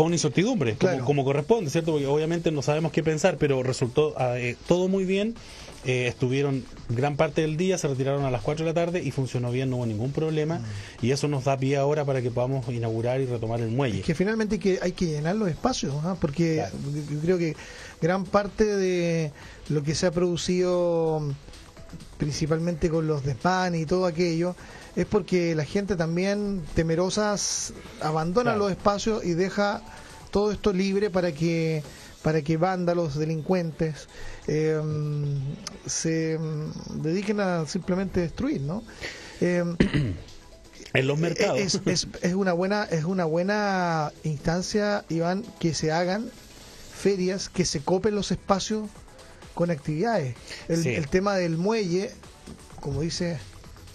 con 0.00 0.14
incertidumbre, 0.14 0.78
como, 1.04 1.26
corresponde, 1.26 1.68
¿cierto? 1.68 1.92
Porque 1.92 2.06
obviamente 2.06 2.50
no 2.50 2.62
sabemos 2.62 2.90
qué 2.90 3.02
pensar, 3.02 3.36
pero 3.36 3.62
resultó 3.62 4.14
ah, 4.16 4.38
eh, 4.38 4.56
todo 4.66 4.88
muy 4.88 5.04
bien. 5.04 5.34
Eh, 5.84 6.06
estuvieron 6.06 6.64
gran 6.88 7.16
parte 7.16 7.42
del 7.42 7.58
día, 7.58 7.76
se 7.76 7.86
retiraron 7.86 8.24
a 8.24 8.30
las 8.30 8.40
4 8.40 8.64
de 8.64 8.70
la 8.70 8.74
tarde 8.74 9.02
y 9.02 9.10
funcionó 9.10 9.52
bien, 9.52 9.68
no 9.68 9.76
hubo 9.76 9.84
ningún 9.84 10.10
problema. 10.10 10.60
Mm. 10.60 10.64
Y 11.04 11.10
eso 11.10 11.28
nos 11.28 11.44
da 11.44 11.58
pie 11.58 11.76
ahora 11.76 12.06
para 12.06 12.22
que 12.22 12.30
podamos 12.30 12.66
inaugurar 12.70 13.20
y 13.20 13.26
retomar 13.26 13.60
el 13.60 13.72
muelle. 13.72 14.00
Es 14.00 14.06
que 14.06 14.14
finalmente 14.14 14.54
hay 14.54 14.58
que, 14.58 14.78
hay 14.80 14.92
que 14.92 15.04
llenar 15.04 15.36
los 15.36 15.50
espacios, 15.50 15.94
¿ah? 16.02 16.16
porque 16.18 16.64
yo 17.10 17.20
creo 17.20 17.36
que 17.36 17.54
gran 18.00 18.24
parte 18.24 18.64
de 18.64 19.32
lo 19.68 19.82
que 19.82 19.94
se 19.94 20.06
ha 20.06 20.12
producido 20.12 21.22
principalmente 22.18 22.90
con 22.90 23.06
los 23.06 23.24
desmanes 23.24 23.82
y 23.82 23.86
todo 23.86 24.06
aquello, 24.06 24.56
es 24.96 25.06
porque 25.06 25.54
la 25.54 25.64
gente 25.64 25.96
también 25.96 26.62
temerosas 26.74 27.72
abandona 28.00 28.56
los 28.56 28.70
espacios 28.70 29.24
y 29.24 29.34
deja 29.34 29.82
todo 30.30 30.52
esto 30.52 30.72
libre 30.72 31.10
para 31.10 31.32
que 31.32 31.82
para 32.22 32.42
que 32.42 32.58
vándalos, 32.58 33.18
delincuentes, 33.18 34.06
em, 34.46 35.40
se 35.86 36.34
em, 36.34 36.70
dediquen 37.02 37.40
a 37.40 37.66
simplemente 37.66 38.20
destruir, 38.20 38.60
¿no? 38.60 38.82
Em, 39.40 39.76
en 40.92 41.06
los 41.06 41.18
mercados. 41.18 41.58
Es, 41.58 41.80
es, 41.86 42.08
es, 42.20 42.34
una 42.34 42.52
buena 42.52 42.84
es 42.84 43.04
una 43.04 43.24
buena 43.24 44.12
instancia, 44.22 45.04
Iván, 45.08 45.44
que 45.58 45.72
se 45.72 45.92
hagan 45.92 46.30
ferias, 46.94 47.48
que 47.48 47.64
se 47.64 47.80
copen 47.80 48.14
los 48.14 48.30
espacios 48.30 48.90
con 49.54 49.70
actividades. 49.70 50.34
El, 50.68 50.86
el 50.86 51.08
tema 51.08 51.36
del 51.36 51.56
muelle, 51.56 52.10
como 52.80 53.00
dice 53.02 53.38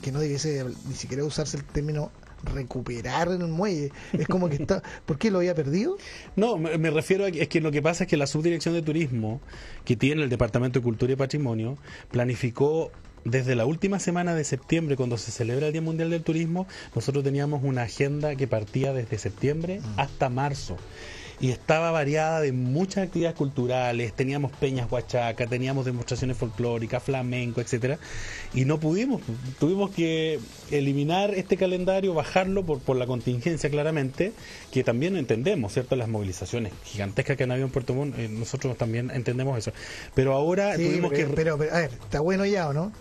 que 0.02 0.12
no 0.12 0.20
debiese 0.20 0.64
ni 0.88 0.96
siquiera 0.96 1.24
usarse 1.24 1.58
el 1.58 1.64
término 1.64 2.12
recuperar 2.54 3.30
en 3.30 3.44
un 3.44 3.52
muelle. 3.52 3.92
Es 4.14 4.28
como 4.28 4.50
que 4.50 4.56
está. 4.56 4.82
¿Por 5.06 5.18
qué 5.18 5.32
lo 5.32 5.40
había 5.40 5.56
perdido? 5.56 5.98
No, 6.36 6.58
me, 6.58 6.90
refiero 6.90 7.26
a 7.26 7.32
que, 7.32 7.42
es 7.42 7.48
que 7.48 7.62
lo 7.62 7.72
que 7.72 7.82
pasa 7.82 8.04
es 8.04 8.10
que 8.10 8.18
la 8.18 8.28
subdirección 8.28 8.74
de 8.74 8.82
turismo 8.82 9.42
que 9.84 9.96
tiene 9.96 10.24
el 10.24 10.30
Departamento 10.30 10.80
de 10.80 10.84
Cultura 10.84 11.14
y 11.14 11.16
Patrimonio 11.16 11.78
planificó 12.12 12.92
desde 13.24 13.56
la 13.56 13.66
última 13.66 14.00
semana 14.00 14.36
de 14.36 14.44
septiembre, 14.44 14.96
cuando 14.96 15.18
se 15.18 15.32
celebra 15.32 15.68
el 15.68 15.74
Día 15.74 15.82
Mundial 15.82 16.12
del 16.12 16.22
Turismo, 16.22 16.68
nosotros 16.94 17.24
teníamos 17.24 17.64
una 17.64 17.84
agenda 17.84 18.36
que 18.36 18.48
partía 18.48 18.94
desde 18.94 19.18
septiembre 19.18 19.80
mm. 19.80 20.00
hasta 20.00 20.30
marzo 20.30 20.78
y 21.40 21.52
estaba 21.52 21.92
variada 21.92 22.42
de 22.42 22.52
muchas 22.52 23.06
actividades 23.06 23.38
culturales, 23.38 24.14
teníamos 24.14 24.52
peñas 24.54 24.92
huachaca, 24.92 25.48
teníamos 25.48 25.86
demostraciones 25.86 26.38
folclóricas, 26.38 27.04
flamenco, 27.04 27.62
etcétera, 27.62 28.00
y 28.54 28.66
no 28.66 28.80
pudimos, 28.80 29.22
tuvimos 29.60 29.92
que 29.92 30.40
eliminar 30.72 31.34
este 31.34 31.58
calendario, 31.58 32.14
bajarlo 32.14 32.66
por, 32.66 32.80
por 32.80 32.96
la 32.96 33.06
contingencia 33.06 33.70
claramente, 33.70 34.34
que 34.72 34.84
también 34.84 35.18
entendemos, 35.18 35.74
¿cierto? 35.74 35.96
Las 35.96 36.08
movilizaciones 36.08 36.74
gigantescas 36.84 37.38
que 37.38 37.44
han 37.44 37.52
habido 37.52 37.68
en 37.68 37.74
Puerto 37.74 37.94
Montt, 37.94 38.18
eh, 38.18 38.30
nosotros 38.30 38.78
también 38.78 39.12
entendemos 39.12 39.58
eso. 39.58 39.72
Pero 40.14 40.34
ahora 40.34 40.76
tuvimos 40.76 41.12
que... 41.12 41.26
Pero, 41.26 41.56
a 41.56 41.58
ver, 41.58 41.92
¿está 41.92 42.20
bueno 42.22 42.46
ya 42.46 42.70
o 42.70 42.74
no? 42.74 42.92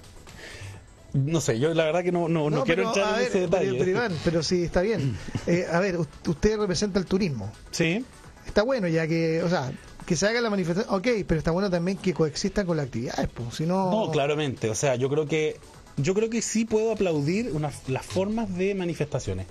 No 1.13 1.41
sé, 1.41 1.61
yo 1.61 1.73
la 1.75 1.85
verdad 1.85 2.03
que 2.03 2.11
no, 2.11 2.29
no, 2.29 2.51
no, 2.51 2.65
quiero 2.65 2.89
entrar 2.89 3.21
en 3.21 3.27
ese 3.27 3.41
detalle. 3.41 3.75
Pero, 3.79 3.91
Iván, 3.91 4.13
pero 4.25 4.43
sí, 4.43 4.65
está 4.65 4.83
bien. 4.83 5.17
Eh, 5.47 5.67
a 5.71 5.79
ver, 5.79 5.99
usted 5.99 6.59
representa 6.59 6.99
el 6.99 7.05
turismo. 7.05 7.53
Sí 7.71 8.03
está 8.47 8.63
bueno 8.63 8.89
ya 8.89 9.07
que, 9.07 9.43
o 9.43 9.49
sea, 9.49 9.73
que 10.07 10.17
se 10.17 10.27
haga 10.27 10.41
la 10.41 10.51
manifestación, 10.51 10.95
ok, 10.95 11.09
pero 11.27 11.39
está 11.39 11.51
bueno 11.51 11.71
también 11.71 11.97
que 11.97 12.13
coexistan 12.13 12.67
con 12.67 12.77
las 12.77 12.87
actividades, 12.87 13.29
pues, 13.33 13.55
si 13.55 13.67
no... 13.67 13.91
No, 13.91 14.11
claramente, 14.11 14.71
o 14.71 14.75
sea, 14.75 14.97
yo 14.97 15.09
creo 15.09 15.27
que 15.27 15.59
yo 15.97 16.15
creo 16.15 16.31
que 16.31 16.43
sí 16.43 16.65
puedo 16.65 16.93
aplaudir 16.93 17.53
las 17.89 18.07
formas 18.07 18.55
de 18.57 18.75
manifestaciones. 18.75 19.47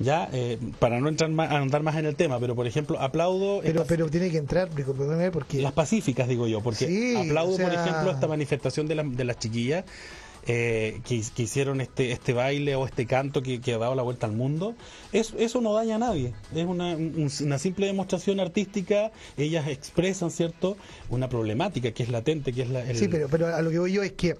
Ya, 0.00 0.28
eh, 0.32 0.58
para 0.78 1.00
no 1.00 1.08
entrar 1.08 1.28
más, 1.30 1.50
andar 1.50 1.82
más 1.82 1.96
en 1.96 2.06
el 2.06 2.14
tema, 2.14 2.38
pero 2.38 2.54
por 2.54 2.68
ejemplo, 2.68 3.00
aplaudo. 3.00 3.60
Pero, 3.62 3.84
pero 3.84 4.08
tiene 4.08 4.30
que 4.30 4.38
entrar, 4.38 4.68
porque. 5.32 5.60
Las 5.60 5.72
pacíficas, 5.72 6.28
digo 6.28 6.46
yo, 6.46 6.60
porque 6.60 7.16
aplaudo, 7.18 7.56
por 7.56 7.72
ejemplo, 7.72 8.10
esta 8.12 8.28
manifestación 8.28 8.86
de, 8.86 8.94
la, 8.94 9.02
de 9.02 9.24
las 9.24 9.38
chiquillas 9.38 9.84
eh, 10.50 11.02
que, 11.04 11.14
hicieron 11.14 11.82
este, 11.82 12.10
este 12.10 12.32
baile 12.32 12.74
o 12.74 12.86
este 12.86 13.04
canto 13.04 13.42
que, 13.42 13.60
ha 13.66 13.78
dado 13.78 13.94
la 13.94 14.02
vuelta 14.02 14.26
al 14.26 14.32
mundo, 14.32 14.74
eso, 15.12 15.36
eso 15.38 15.60
no 15.60 15.74
daña 15.74 15.96
a 15.96 15.98
nadie. 15.98 16.32
Es 16.54 16.64
una, 16.64 16.96
una 16.96 17.58
simple 17.58 17.86
demostración 17.86 18.40
artística. 18.40 19.12
Ellas 19.36 19.68
expresan, 19.68 20.30
¿cierto?, 20.30 20.78
una 21.10 21.28
problemática 21.28 21.92
que 21.92 22.02
es 22.02 22.08
latente, 22.08 22.54
que 22.54 22.62
es 22.62 22.70
la. 22.70 22.94
Sí, 22.94 23.08
pero, 23.08 23.28
pero 23.28 23.54
a 23.54 23.60
lo 23.60 23.70
que 23.70 23.78
voy 23.78 23.92
yo 23.92 24.02
es 24.02 24.12
que 24.12 24.36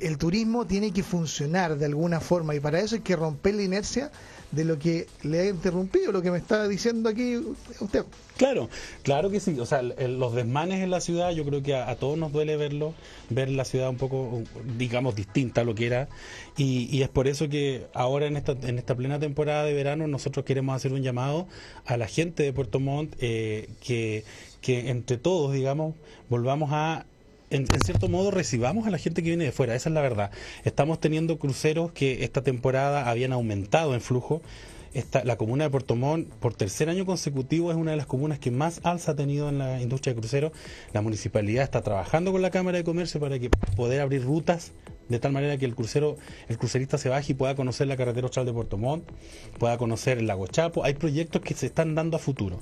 el 0.00 0.18
turismo 0.18 0.66
tiene 0.66 0.90
que 0.92 1.02
funcionar 1.02 1.78
de 1.78 1.84
alguna 1.86 2.20
forma 2.20 2.54
y 2.54 2.60
para 2.60 2.80
eso 2.80 2.96
hay 2.96 3.02
que 3.02 3.16
romper 3.16 3.54
la 3.54 3.62
inercia 3.62 4.10
de 4.52 4.64
lo 4.64 4.78
que 4.78 5.06
le 5.22 5.40
ha 5.40 5.48
interrumpido, 5.48 6.12
lo 6.12 6.22
que 6.22 6.30
me 6.30 6.38
está 6.38 6.68
diciendo 6.68 7.08
aquí 7.08 7.36
usted. 7.80 8.04
Claro, 8.36 8.68
claro 9.02 9.30
que 9.30 9.40
sí. 9.40 9.58
O 9.58 9.66
sea, 9.66 9.82
los 9.82 10.34
desmanes 10.34 10.82
en 10.82 10.90
la 10.90 11.00
ciudad, 11.00 11.30
yo 11.30 11.44
creo 11.44 11.62
que 11.62 11.74
a, 11.74 11.94
todos 11.96 12.18
nos 12.18 12.32
duele 12.32 12.56
verlo, 12.56 12.94
ver 13.30 13.48
la 13.48 13.64
ciudad 13.64 13.88
un 13.88 13.96
poco, 13.96 14.42
digamos, 14.76 15.14
distinta 15.14 15.62
a 15.62 15.64
lo 15.64 15.74
que 15.74 15.86
era. 15.86 16.08
Y, 16.56 17.02
es 17.02 17.08
por 17.08 17.28
eso 17.28 17.48
que 17.48 17.86
ahora 17.94 18.26
en 18.26 18.36
esta, 18.36 18.52
en 18.52 18.78
esta 18.78 18.94
plena 18.94 19.18
temporada 19.18 19.64
de 19.64 19.72
verano 19.72 20.06
nosotros 20.06 20.44
queremos 20.44 20.76
hacer 20.76 20.92
un 20.92 21.02
llamado 21.02 21.46
a 21.84 21.96
la 21.96 22.06
gente 22.06 22.42
de 22.42 22.52
Puerto 22.52 22.80
Montt 22.80 23.14
eh, 23.20 23.68
que, 23.80 24.24
que 24.60 24.90
entre 24.90 25.16
todos, 25.16 25.52
digamos, 25.52 25.94
volvamos 26.28 26.70
a 26.72 27.06
en, 27.50 27.66
cierto 27.84 28.08
modo 28.08 28.30
recibamos 28.30 28.86
a 28.86 28.90
la 28.90 28.98
gente 28.98 29.22
que 29.22 29.30
viene 29.30 29.44
de 29.44 29.52
fuera, 29.52 29.74
esa 29.74 29.88
es 29.88 29.94
la 29.94 30.00
verdad. 30.00 30.30
Estamos 30.64 31.00
teniendo 31.00 31.38
cruceros 31.38 31.92
que 31.92 32.24
esta 32.24 32.42
temporada 32.42 33.08
habían 33.08 33.32
aumentado 33.32 33.94
en 33.94 34.00
flujo. 34.00 34.42
Esta, 34.94 35.24
la 35.24 35.36
comuna 35.36 35.64
de 35.64 35.70
Puerto 35.70 35.94
Montt, 35.94 36.28
por 36.34 36.54
tercer 36.54 36.88
año 36.88 37.04
consecutivo, 37.04 37.70
es 37.70 37.76
una 37.76 37.90
de 37.90 37.98
las 37.98 38.06
comunas 38.06 38.38
que 38.38 38.50
más 38.50 38.80
alza 38.82 39.12
ha 39.12 39.16
tenido 39.16 39.48
en 39.50 39.58
la 39.58 39.80
industria 39.80 40.14
de 40.14 40.20
cruceros. 40.20 40.52
La 40.92 41.02
municipalidad 41.02 41.64
está 41.64 41.82
trabajando 41.82 42.32
con 42.32 42.40
la 42.40 42.50
Cámara 42.50 42.78
de 42.78 42.84
Comercio 42.84 43.20
para 43.20 43.38
que 43.38 43.50
poder 43.76 44.00
abrir 44.00 44.24
rutas 44.24 44.72
de 45.08 45.18
tal 45.18 45.32
manera 45.32 45.56
que 45.56 45.64
el 45.64 45.74
crucero, 45.74 46.16
el 46.48 46.58
crucerista 46.58 46.98
se 46.98 47.08
baje 47.08 47.32
y 47.32 47.34
pueda 47.34 47.54
conocer 47.54 47.86
la 47.86 47.96
carretera 47.96 48.26
austral 48.26 48.46
de 48.46 48.52
Puerto 48.52 48.76
Montt, 48.76 49.08
pueda 49.58 49.78
conocer 49.78 50.18
el 50.18 50.26
lago 50.26 50.46
Chapo. 50.46 50.84
Hay 50.84 50.94
proyectos 50.94 51.42
que 51.42 51.54
se 51.54 51.66
están 51.66 51.94
dando 51.94 52.16
a 52.16 52.20
futuro. 52.20 52.58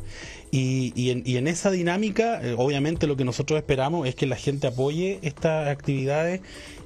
Y, 0.51 0.93
y, 0.95 1.11
en, 1.11 1.23
y 1.25 1.37
en, 1.37 1.49
esa 1.49 1.71
dinámica, 1.71 2.41
eh, 2.43 2.55
obviamente 2.57 3.07
lo 3.07 3.17
que 3.17 3.25
nosotros 3.25 3.57
esperamos 3.57 4.07
es 4.07 4.15
que 4.15 4.27
la 4.27 4.37
gente 4.37 4.67
apoye 4.67 5.19
estas 5.23 5.69
actividades 5.69 6.43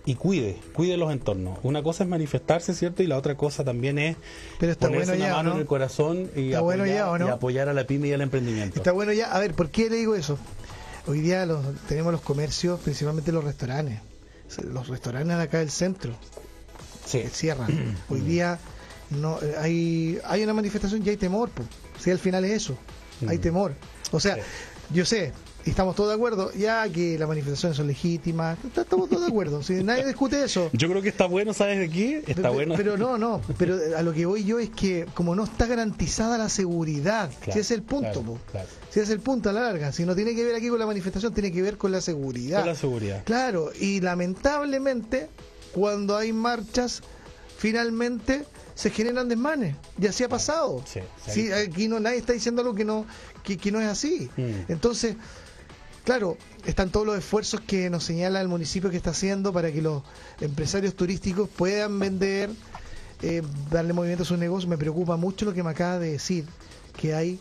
y 0.06 0.14
cuide, 0.14 0.56
cuide 0.72 0.96
los 0.96 1.12
entornos. 1.12 1.58
Una 1.62 1.82
cosa 1.82 2.04
es 2.04 2.08
manifestarse, 2.08 2.72
¿cierto? 2.72 3.02
Y 3.02 3.06
la 3.06 3.16
otra 3.16 3.36
cosa 3.36 3.64
también 3.64 3.98
es 3.98 4.16
Pero 4.58 4.72
está 4.72 4.88
ponerse 4.88 5.16
una 5.16 5.34
mano 5.34 5.52
en 5.52 5.58
el 5.58 5.66
corazón 5.66 6.30
y 6.36 6.54
apoyar, 6.54 7.20
y 7.20 7.28
apoyar 7.28 7.68
a 7.68 7.72
la 7.72 7.86
pyme 7.86 8.08
y 8.08 8.12
al 8.12 8.20
emprendimiento. 8.20 8.76
Está 8.76 8.92
bueno 8.92 9.12
ya. 9.12 9.32
A 9.32 9.38
ver, 9.40 9.54
¿por 9.54 9.70
qué 9.70 9.90
le 9.90 9.96
digo 9.96 10.14
eso? 10.14 10.38
Hoy 11.06 11.20
día 11.20 11.44
los, 11.46 11.64
tenemos 11.88 12.12
los 12.12 12.20
comercios, 12.20 12.80
principalmente 12.80 13.32
los 13.32 13.42
restaurantes 13.42 14.00
los 14.70 14.88
restaurantes 14.88 15.36
acá 15.36 15.58
del 15.58 15.70
centro 15.70 16.14
sí. 17.04 17.24
cierran. 17.32 17.96
Hoy 18.08 18.20
día 18.20 18.58
no 19.10 19.40
eh, 19.42 19.54
hay 19.58 20.18
hay 20.24 20.42
una 20.42 20.54
manifestación 20.54 21.02
y 21.04 21.10
hay 21.10 21.16
temor, 21.16 21.50
si 21.98 22.10
al 22.10 22.18
final 22.18 22.44
es 22.44 22.62
eso, 22.62 22.78
hay 23.26 23.38
mm. 23.38 23.40
temor. 23.40 23.74
O 24.10 24.20
sea, 24.20 24.38
yo 24.90 25.04
sé, 25.04 25.32
estamos 25.64 25.94
todos 25.94 26.10
de 26.10 26.14
acuerdo, 26.14 26.52
ya 26.52 26.88
que 26.88 27.18
las 27.18 27.28
manifestaciones 27.28 27.76
son 27.76 27.86
legítimas, 27.86 28.58
estamos 28.76 29.08
todos 29.08 29.22
de 29.22 29.28
acuerdo, 29.28 29.62
si 29.62 29.82
nadie 29.84 30.04
discute 30.04 30.42
eso. 30.42 30.70
Yo 30.72 30.88
creo 30.88 31.02
que 31.02 31.08
está 31.08 31.26
bueno, 31.26 31.52
¿sabes 31.52 31.78
de 31.78 31.90
qué? 31.90 32.18
Está 32.18 32.34
pero, 32.34 32.52
bueno. 32.52 32.74
Pero 32.76 32.96
no, 32.96 33.18
no, 33.18 33.40
pero 33.58 33.78
a 33.96 34.02
lo 34.02 34.12
que 34.12 34.26
voy 34.26 34.44
yo 34.44 34.58
es 34.58 34.70
que 34.70 35.06
como 35.14 35.34
no 35.34 35.44
está 35.44 35.66
garantizada 35.66 36.38
la 36.38 36.48
seguridad, 36.48 37.30
si 37.52 37.58
es 37.58 37.70
el 37.70 37.82
punto, 37.82 38.38
si 38.90 39.00
es 39.00 39.10
el 39.10 39.20
punto 39.20 39.50
a 39.50 39.52
la 39.52 39.62
larga, 39.62 39.92
si 39.92 40.04
no 40.04 40.14
tiene 40.14 40.34
que 40.34 40.44
ver 40.44 40.54
aquí 40.54 40.68
con 40.68 40.78
la 40.78 40.86
manifestación, 40.86 41.34
tiene 41.34 41.52
que 41.52 41.62
ver 41.62 41.76
con 41.76 41.92
la 41.92 42.00
seguridad. 42.00 42.60
Con 42.60 42.68
la 42.68 42.74
seguridad. 42.74 43.22
Claro, 43.24 43.70
y 43.78 44.00
lamentablemente 44.00 45.28
cuando 45.72 46.16
hay 46.16 46.32
marchas, 46.32 47.02
finalmente 47.58 48.44
se 48.74 48.90
generan 48.90 49.28
desmanes. 49.28 49.74
Y 50.00 50.06
así 50.06 50.22
ha 50.24 50.28
pasado. 50.28 50.82
Sí, 51.26 51.52
aquí 51.52 51.88
no 51.88 51.98
nadie 51.98 52.18
está 52.18 52.32
diciendo 52.32 52.62
algo 52.62 52.74
que 52.74 52.84
no 52.84 53.06
que, 53.56 53.72
no 53.72 53.80
es 53.80 53.86
así. 53.86 54.30
Mm. 54.36 54.70
Entonces, 54.70 55.16
claro, 56.08 56.38
están 56.64 56.88
todos 56.88 57.04
los 57.04 57.18
esfuerzos 57.18 57.60
que 57.60 57.90
nos 57.90 58.02
señala 58.02 58.40
el 58.40 58.48
municipio 58.48 58.88
que 58.88 58.96
está 58.96 59.10
haciendo 59.10 59.52
para 59.52 59.70
que 59.70 59.82
los 59.82 60.02
empresarios 60.40 60.94
turísticos 60.94 61.50
puedan 61.54 61.98
vender, 61.98 62.48
eh, 63.20 63.42
darle 63.70 63.92
movimiento 63.92 64.22
a 64.22 64.26
sus 64.26 64.38
negocios. 64.38 64.70
Me 64.70 64.78
preocupa 64.78 65.18
mucho 65.18 65.44
lo 65.44 65.52
que 65.52 65.62
me 65.62 65.68
acaba 65.68 65.98
de 65.98 66.12
decir, 66.12 66.46
que 66.96 67.12
hay 67.12 67.38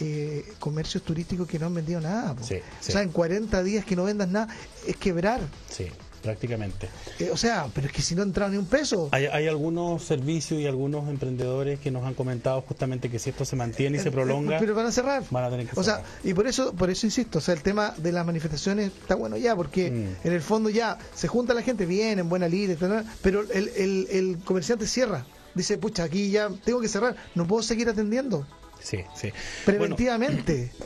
eh, 0.00 0.44
comercios 0.58 1.04
turísticos 1.04 1.46
que 1.46 1.60
no 1.60 1.66
han 1.66 1.74
vendido 1.74 2.00
nada. 2.00 2.34
po. 2.34 2.42
Sí, 2.42 2.56
sí. 2.80 2.88
O 2.88 2.92
sea, 2.94 3.02
en 3.02 3.10
40 3.10 3.62
días 3.62 3.84
que 3.84 3.94
no 3.94 4.02
vendas 4.02 4.28
nada, 4.28 4.52
es 4.88 4.96
quebrar. 4.96 5.40
Sí, 5.70 5.86
prácticamente. 6.22 6.88
Eh, 7.18 7.30
o 7.32 7.36
sea, 7.36 7.66
pero 7.74 7.86
es 7.86 7.92
que 7.92 8.02
si 8.02 8.14
no 8.14 8.22
ha 8.22 8.24
entrado 8.24 8.50
ni 8.52 8.56
un 8.58 8.66
peso. 8.66 9.08
Hay, 9.12 9.26
hay 9.26 9.48
algunos 9.48 10.02
servicios 10.04 10.60
y 10.60 10.66
algunos 10.66 11.08
emprendedores 11.08 11.80
que 11.80 11.90
nos 11.90 12.04
han 12.04 12.14
comentado 12.14 12.60
justamente 12.62 13.10
que 13.10 13.18
si 13.18 13.30
esto 13.30 13.44
se 13.44 13.56
mantiene 13.56 13.98
y 13.98 14.00
se 14.00 14.08
Eh, 14.08 14.12
prolonga, 14.12 14.58
Pero 14.58 14.74
van 14.74 14.86
a 14.86 14.92
cerrar. 14.92 15.22
van 15.30 15.44
a 15.44 15.50
tener 15.50 15.66
que 15.66 15.78
O 15.78 15.82
sea, 15.84 16.02
y 16.24 16.34
por 16.34 16.46
eso, 16.46 16.72
por 16.74 16.90
eso 16.90 17.06
insisto, 17.06 17.38
o 17.38 17.40
sea, 17.40 17.54
el 17.54 17.62
tema 17.62 17.94
de 17.96 18.12
las 18.12 18.24
manifestaciones 18.26 18.92
está 19.00 19.14
bueno 19.14 19.36
ya, 19.36 19.54
porque 19.56 19.90
Mm. 19.90 20.26
en 20.26 20.32
el 20.32 20.40
fondo 20.40 20.70
ya 20.70 20.98
se 21.14 21.28
junta 21.28 21.54
la 21.54 21.62
gente 21.62 21.86
bien, 21.86 22.18
en 22.18 22.28
buena 22.28 22.48
línea, 22.48 22.74
etcétera, 22.74 23.04
pero 23.22 23.42
el, 23.52 23.68
el, 23.76 24.06
el 24.10 24.38
comerciante 24.44 24.86
cierra. 24.86 25.24
Dice, 25.54 25.78
pucha, 25.78 26.04
aquí 26.04 26.30
ya 26.30 26.48
tengo 26.64 26.80
que 26.80 26.88
cerrar, 26.88 27.16
no 27.34 27.46
puedo 27.46 27.62
seguir 27.62 27.88
atendiendo 27.88 28.46
Sí, 28.82 28.98
sí. 29.14 29.30
preventivamente. 29.64 30.70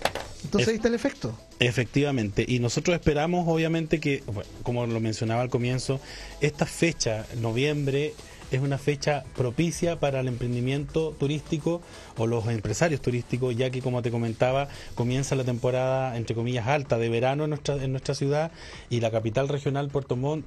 Entonces 0.58 0.68
es- 0.68 0.68
ahí 0.70 0.76
está 0.76 0.88
el 0.88 0.94
efecto. 0.94 1.38
Efectivamente, 1.60 2.44
y 2.46 2.58
nosotros 2.58 2.94
esperamos 2.94 3.46
obviamente 3.48 4.00
que, 4.00 4.22
bueno, 4.26 4.48
como 4.62 4.86
lo 4.86 5.00
mencionaba 5.00 5.42
al 5.42 5.48
comienzo, 5.50 6.00
esta 6.40 6.66
fecha, 6.66 7.26
noviembre, 7.40 8.14
es 8.50 8.60
una 8.60 8.78
fecha 8.78 9.24
propicia 9.36 9.98
para 9.98 10.20
el 10.20 10.28
emprendimiento 10.28 11.10
turístico 11.18 11.80
o 12.16 12.26
los 12.26 12.46
empresarios 12.46 13.00
turísticos, 13.00 13.56
ya 13.56 13.70
que 13.70 13.80
como 13.82 14.00
te 14.02 14.10
comentaba, 14.12 14.68
comienza 14.94 15.34
la 15.34 15.44
temporada, 15.44 16.16
entre 16.16 16.36
comillas, 16.36 16.66
alta 16.68 16.98
de 16.98 17.08
verano 17.08 17.44
en 17.44 17.50
nuestra, 17.50 17.82
en 17.82 17.90
nuestra 17.90 18.14
ciudad 18.14 18.52
y 18.90 19.00
la 19.00 19.10
capital 19.10 19.48
regional, 19.48 19.88
Puerto 19.88 20.14
Montt, 20.16 20.44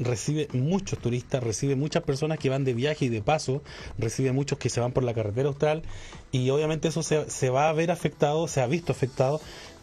recibe 0.00 0.48
muchos 0.52 0.98
turistas, 0.98 1.42
recibe 1.42 1.76
muchas 1.76 2.02
personas 2.02 2.38
que 2.38 2.48
van 2.48 2.64
de 2.64 2.74
viaje 2.74 3.04
y 3.04 3.08
de 3.08 3.22
paso, 3.22 3.62
recibe 3.98 4.32
muchos 4.32 4.58
que 4.58 4.68
se 4.68 4.80
van 4.80 4.92
por 4.92 5.04
la 5.04 5.14
carretera 5.14 5.48
austral 5.48 5.82
y 6.32 6.50
obviamente 6.50 6.88
eso 6.88 7.02
se, 7.02 7.30
se 7.30 7.50
va 7.50 7.68
a 7.68 7.72
ver 7.72 7.90
afectado, 7.90 8.48
se 8.48 8.60
ha 8.60 8.66
visto 8.66 8.92
afectado, 8.92 9.40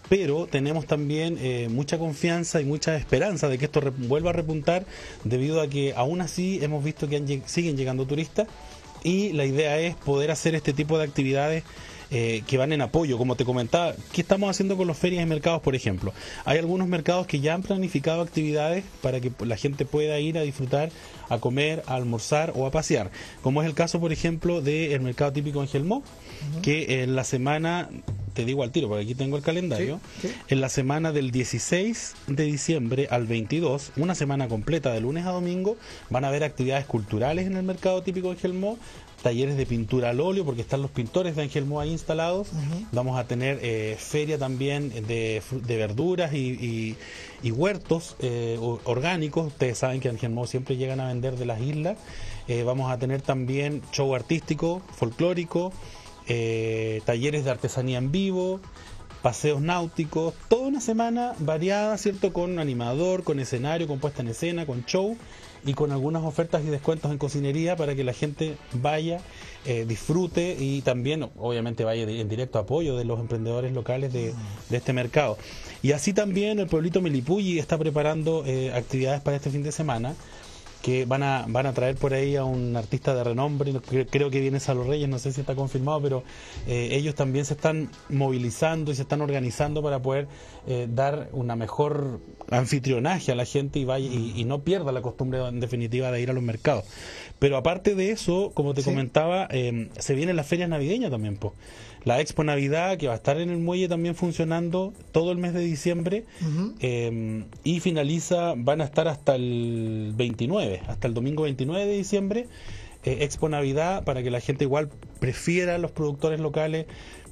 pero 0.10 0.48
tenemos 0.48 0.86
también 0.86 1.38
eh, 1.40 1.68
mucha 1.70 1.98
confianza 1.98 2.62
y 2.62 2.66
mucha 2.66 2.96
esperanza 2.96 3.50
de 3.50 3.58
que 3.58 3.66
esto 3.66 3.82
vuelva 3.98 4.32
a 4.32 4.34
repuntar 4.34 4.86
debido 5.24 5.62
a 5.62 5.68
que 5.68 5.94
aún 5.96 6.22
así 6.22 6.60
hemos 6.62 6.84
visto 6.84 7.08
que 7.08 7.42
siguen 7.46 7.78
llegando 7.78 8.06
turistas 8.06 8.48
y 9.04 9.34
la 9.34 9.46
idea 9.46 9.80
es 9.80 9.96
poder 9.96 10.32
hacer 10.32 10.56
este 10.56 10.74
tipo 10.74 10.98
de 10.98 11.06
actividades 11.06 11.64
eh, 12.10 12.44
que 12.48 12.58
van 12.58 12.72
en 12.72 12.82
apoyo, 12.82 13.18
como 13.18 13.36
te 13.36 13.44
comentaba, 13.44 13.94
¿qué 14.14 14.22
estamos 14.22 14.50
haciendo 14.50 14.78
con 14.78 14.88
las 14.88 14.98
ferias 14.98 15.22
y 15.22 15.26
mercados, 15.26 15.62
por 15.62 15.76
ejemplo? 15.76 16.14
Hay 16.46 16.58
algunos 16.58 16.88
mercados 16.88 17.28
que 17.28 17.42
ya 17.42 17.54
han 17.54 17.64
planificado 17.64 18.22
actividades 18.22 18.86
para 19.02 19.20
que 19.20 19.30
la 19.46 19.58
gente 19.58 19.84
pueda 19.84 20.18
ir 20.18 20.38
a 20.38 20.42
disfrutar, 20.42 20.90
a 21.28 21.40
comer, 21.40 21.84
a 21.86 21.96
almorzar 21.96 22.54
o 22.56 22.66
a 22.66 22.72
pasear, 22.72 23.12
como 23.42 23.62
es 23.62 23.68
el 23.68 23.74
caso, 23.74 24.00
por 24.00 24.14
ejemplo, 24.14 24.62
del 24.62 25.02
mercado 25.02 25.34
típico 25.34 25.62
en 25.62 25.68
Gelmó, 25.68 26.02
que 26.62 27.04
en 27.04 27.14
la 27.18 27.26
semana, 27.26 27.90
te 28.38 28.46
digo 28.46 28.62
al 28.64 28.72
tiro, 28.72 28.88
porque 28.88 29.04
aquí 29.04 29.16
tengo 29.16 29.36
el 29.36 29.44
calendario, 29.44 30.00
Sí, 30.22 30.28
sí. 30.30 30.34
en 30.50 30.62
la 30.62 30.70
semana 30.70 31.12
del 31.12 31.32
16 31.32 32.14
de 32.28 32.44
diciembre 32.44 33.08
al 33.10 33.26
22, 33.26 33.92
una 33.98 34.14
semana 34.16 34.48
completa 34.48 34.92
de 34.94 35.02
lunes 35.02 35.26
a 35.26 35.32
domingo, 35.32 35.76
van 36.10 36.24
a 36.24 36.28
haber 36.30 36.44
actividades 36.44 36.86
culturales 36.86 37.48
en 37.48 37.58
el 37.58 37.64
mercado 37.64 38.04
típico 38.04 38.30
de 38.30 38.36
Gelmó, 38.40 38.78
talleres 39.24 39.58
de 39.58 39.66
pintura 39.66 40.12
al 40.12 40.20
óleo, 40.22 40.46
porque 40.46 40.62
están 40.62 40.84
los 40.84 40.92
pintores 40.92 41.36
de 41.36 41.42
Angelmó 41.42 41.80
ahí 41.82 41.90
instalados. 41.92 42.50
Vamos 42.92 43.20
a 43.20 43.26
tener 43.26 43.60
eh, 43.64 43.98
feria 44.00 44.38
también 44.38 44.90
de, 45.08 45.42
de 45.52 45.78
verduras 45.78 46.34
y, 46.34 46.38
y- 46.38 46.96
y 47.42 47.52
huertos 47.52 48.16
eh, 48.20 48.58
orgánicos. 48.84 49.48
Ustedes 49.48 49.80
saben 49.80 50.00
que 50.02 50.10
Angelmó 50.10 50.46
siempre 50.46 50.78
llegan 50.78 51.00
a 51.00 51.08
vender 51.08 51.36
de 51.36 51.46
las 51.48 51.60
islas. 51.62 51.98
Eh, 52.48 52.62
vamos 52.64 52.92
a 52.92 52.98
tener 53.00 53.22
también 53.22 53.82
show 53.92 54.14
artístico, 54.16 54.82
folclórico, 54.96 55.74
eh, 56.28 57.02
talleres 57.06 57.46
de 57.46 57.52
artesanía 57.52 57.98
en 57.98 58.12
vivo, 58.12 58.60
paseos 59.22 59.62
náuticos, 59.62 60.34
toda 60.48 60.68
una 60.68 60.82
semana 60.82 61.34
variada, 61.40 61.98
¿cierto? 61.98 62.34
Con 62.34 62.60
animador, 62.60 63.24
con 63.24 63.40
escenario, 63.40 63.88
con 63.88 64.00
puesta 64.00 64.22
en 64.22 64.30
escena, 64.30 64.66
con 64.66 64.86
show 64.86 65.18
y 65.66 65.74
con 65.74 65.92
algunas 65.92 66.24
ofertas 66.24 66.64
y 66.64 66.68
descuentos 66.68 67.12
en 67.12 67.18
cocinería 67.18 67.76
para 67.76 67.96
que 67.96 68.04
la 68.04 68.14
gente 68.14 68.58
vaya, 68.74 69.20
eh, 69.66 69.86
disfrute 69.88 70.56
y 70.60 70.82
también, 70.82 71.30
obviamente, 71.38 71.84
vaya 71.84 72.04
en 72.04 72.30
directo 72.30 72.60
apoyo 72.60 72.96
de 72.96 73.06
los 73.06 73.20
emprendedores 73.20 73.74
locales 73.74 74.14
de, 74.14 74.34
de 74.70 74.78
este 74.78 74.94
mercado. 74.94 75.38
Y 75.82 75.92
así 75.92 76.14
también 76.14 76.60
el 76.60 76.68
pueblito 76.68 77.02
Milipulli 77.02 77.60
está 77.60 77.78
preparando 77.78 78.44
eh, 78.46 78.72
actividades 78.74 79.22
para 79.22 79.38
este 79.38 79.50
fin 79.50 79.64
de 79.64 79.72
semana 79.72 80.16
que 80.82 81.06
van 81.06 81.24
a 81.24 81.46
van 81.48 81.66
a 81.66 81.74
traer 81.74 81.96
por 81.96 82.14
ahí 82.14 82.36
a 82.36 82.44
un 82.46 82.76
artista 82.76 83.14
de 83.16 83.24
renombre, 83.24 83.74
no- 83.74 83.82
cre- 83.82 84.08
creo 84.10 84.30
que 84.30 84.40
viene 84.40 84.60
Salo 84.60 84.84
Reyes, 84.84 85.10
no 85.10 85.20
sé 85.20 85.32
si 85.34 85.42
está 85.42 85.56
confirmado, 85.56 86.02
pero 86.02 86.24
eh, 86.68 86.90
ellos 86.92 87.16
también 87.16 87.46
se 87.46 87.54
están 87.56 87.90
movilizando 88.10 88.92
y 88.92 88.96
se 88.96 89.02
están 89.04 89.22
organizando 89.22 89.82
para 89.82 90.02
poder 90.02 90.28
eh, 90.68 90.88
dar 90.90 91.30
una 91.34 91.56
mejor 91.56 92.20
anfitrionaje 92.50 93.32
a 93.32 93.36
la 93.36 93.46
gente 93.46 93.80
y 93.80 93.86
vaya 93.86 94.08
y, 94.08 94.34
y 94.36 94.46
no 94.46 94.60
pierda 94.60 94.92
la 94.92 95.02
costumbre 95.02 95.46
en 95.48 95.60
definitiva 95.60 96.12
de 96.12 96.22
ir 96.22 96.30
a 96.30 96.34
los 96.34 96.44
mercados. 96.44 96.86
Pero 97.40 97.58
aparte 97.58 97.94
de 97.96 98.12
eso, 98.12 98.52
como 98.54 98.74
te 98.74 98.82
Sí. 98.82 98.90
comentaba, 98.90 99.48
eh, 99.52 99.90
se 100.00 100.16
vienen 100.16 100.36
las 100.36 100.48
ferias 100.48 100.70
navideñas 100.70 101.12
también, 101.12 101.38
pues. 101.38 101.54
La 102.04 102.22
Expo 102.22 102.44
Navidad, 102.46 102.98
que 102.98 103.08
va 103.08 103.14
a 103.14 103.18
estar 103.18 103.38
en 103.40 103.50
el 103.50 103.58
muelle 103.58 103.90
también 103.90 104.16
funcionando 104.16 104.94
todo 105.12 105.32
el 105.34 105.38
mes 105.40 105.54
de 105.54 105.60
diciembre, 105.60 106.24
eh, 106.80 107.44
y 107.66 107.80
finaliza, 107.82 108.54
van 108.56 108.80
a 108.82 108.86
estar 108.86 109.08
hasta 109.10 109.36
el 109.36 110.14
29, 110.16 110.67
hasta 110.88 111.08
el 111.08 111.14
domingo 111.14 111.44
29 111.44 111.86
de 111.86 111.94
diciembre, 111.94 112.48
eh, 113.04 113.20
Expo 113.22 113.50
Navidad, 113.50 114.04
para 114.04 114.24
que 114.24 114.32
la 114.32 114.40
gente 114.40 114.64
igual 114.64 114.90
prefiera 115.20 115.76
a 115.76 115.78
los 115.78 115.92
productores 115.92 116.40
locales, 116.40 116.86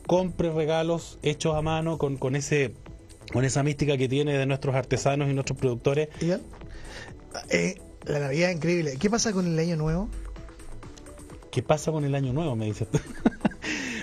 compre 0.07 0.51
regalos 0.51 1.19
hechos 1.23 1.55
a 1.55 1.61
mano 1.61 1.97
con, 1.97 2.17
con 2.17 2.35
ese 2.35 2.73
con 3.31 3.43
esa 3.43 3.63
mística 3.63 3.97
que 3.97 4.07
tiene 4.07 4.37
de 4.37 4.45
nuestros 4.45 4.75
artesanos 4.75 5.29
y 5.29 5.33
nuestros 5.33 5.57
productores. 5.57 6.09
Eh, 7.49 7.81
la 8.05 8.19
Navidad 8.19 8.51
es 8.51 8.55
increíble. 8.55 8.97
¿Qué 8.99 9.09
pasa 9.09 9.33
con 9.33 9.47
el 9.47 9.57
año 9.57 9.75
nuevo? 9.75 10.09
¿Qué 11.51 11.63
pasa 11.63 11.91
con 11.91 12.05
el 12.05 12.15
año 12.15 12.33
nuevo? 12.33 12.55
Me 12.55 12.65
dices. 12.65 12.87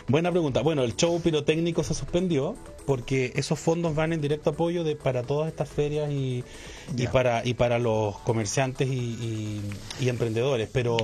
Buena 0.09 0.31
pregunta. 0.31 0.63
Bueno, 0.63 0.83
el 0.83 0.97
show 0.97 1.21
pirotécnico 1.21 1.85
se 1.85 1.95
suspendió 1.95 2.57
porque 2.87 3.33
esos 3.37 3.59
fondos 3.59 3.95
van 3.95 4.13
en 4.13 4.21
directo 4.21 4.51
apoyo 4.51 4.85
de, 4.85 4.97
para 4.97 5.23
todas 5.23 5.49
estas 5.49 5.69
ferias 5.69 6.11
y, 6.11 6.45
y 6.97 7.07
para 7.07 7.45
y 7.47 7.55
para 7.55 7.79
los 7.79 8.19
comerciantes 8.21 8.89
y, 8.89 8.93
y- 8.93 9.61
y 10.01 10.09
emprendedores. 10.09 10.69
Pero 10.73 10.97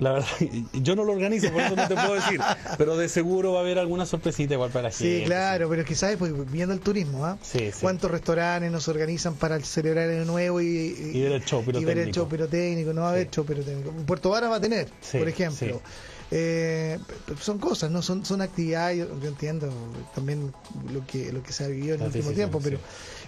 la 0.00 0.12
verdad, 0.12 0.26
yo 0.74 0.96
no 0.96 1.04
lo 1.04 1.12
organizo, 1.12 1.52
por 1.52 1.62
eso 1.62 1.76
no 1.76 1.86
te 1.86 1.94
puedo 1.94 2.14
decir. 2.14 2.40
Pero 2.78 2.96
de 2.96 3.08
seguro 3.08 3.52
va 3.52 3.60
a 3.60 3.62
haber 3.62 3.78
alguna 3.78 4.04
sorpresita 4.06 4.54
igual 4.54 4.70
para 4.70 4.88
la 4.88 4.90
Sí, 4.92 5.22
claro, 5.24 5.68
pero 5.68 5.82
es 5.82 5.86
que 5.88 5.94
sabes, 5.94 6.16
pues 6.18 6.32
viendo 6.50 6.74
el 6.74 6.80
turismo, 6.80 7.24
¿ah? 7.24 7.38
Sí, 7.40 7.70
sí. 7.70 7.78
¿Cuántos 7.80 8.10
restaurantes 8.10 8.72
nos 8.72 8.88
organizan 8.88 9.36
para 9.36 9.60
celebrar 9.60 10.10
el 10.10 10.26
nuevo 10.26 10.60
y, 10.60 10.66
Y 11.14 11.22
ver 11.22 11.32
el 11.32 11.44
show 11.44 11.62
y 11.62 11.66
ver 11.66 11.76
el 11.76 11.82
pirotécnico. 11.84 12.14
show 12.16 12.28
pirotécnico? 12.28 12.92
No 12.92 13.02
va 13.02 13.08
a 13.08 13.12
haber 13.12 13.30
show 13.30 13.44
pirotécnico. 13.46 13.92
Puerto 14.04 14.30
Varas 14.30 14.50
va 14.50 14.56
a 14.56 14.60
tener, 14.60 14.88
por 15.12 15.28
ejemplo. 15.28 15.80
Eh, 16.30 16.98
son 17.40 17.58
cosas, 17.58 17.90
no 17.90 18.02
son, 18.02 18.24
son 18.24 18.40
actividades, 18.40 18.98
yo, 18.98 19.20
yo 19.20 19.28
entiendo 19.28 19.70
también 20.14 20.52
lo 20.92 21.06
que 21.06 21.32
lo 21.32 21.42
que 21.42 21.52
se 21.52 21.64
ha 21.64 21.68
vivido 21.68 21.94
en 21.94 22.00
el 22.00 22.06
último 22.06 22.32
tiempo, 22.32 22.60
pero 22.62 22.78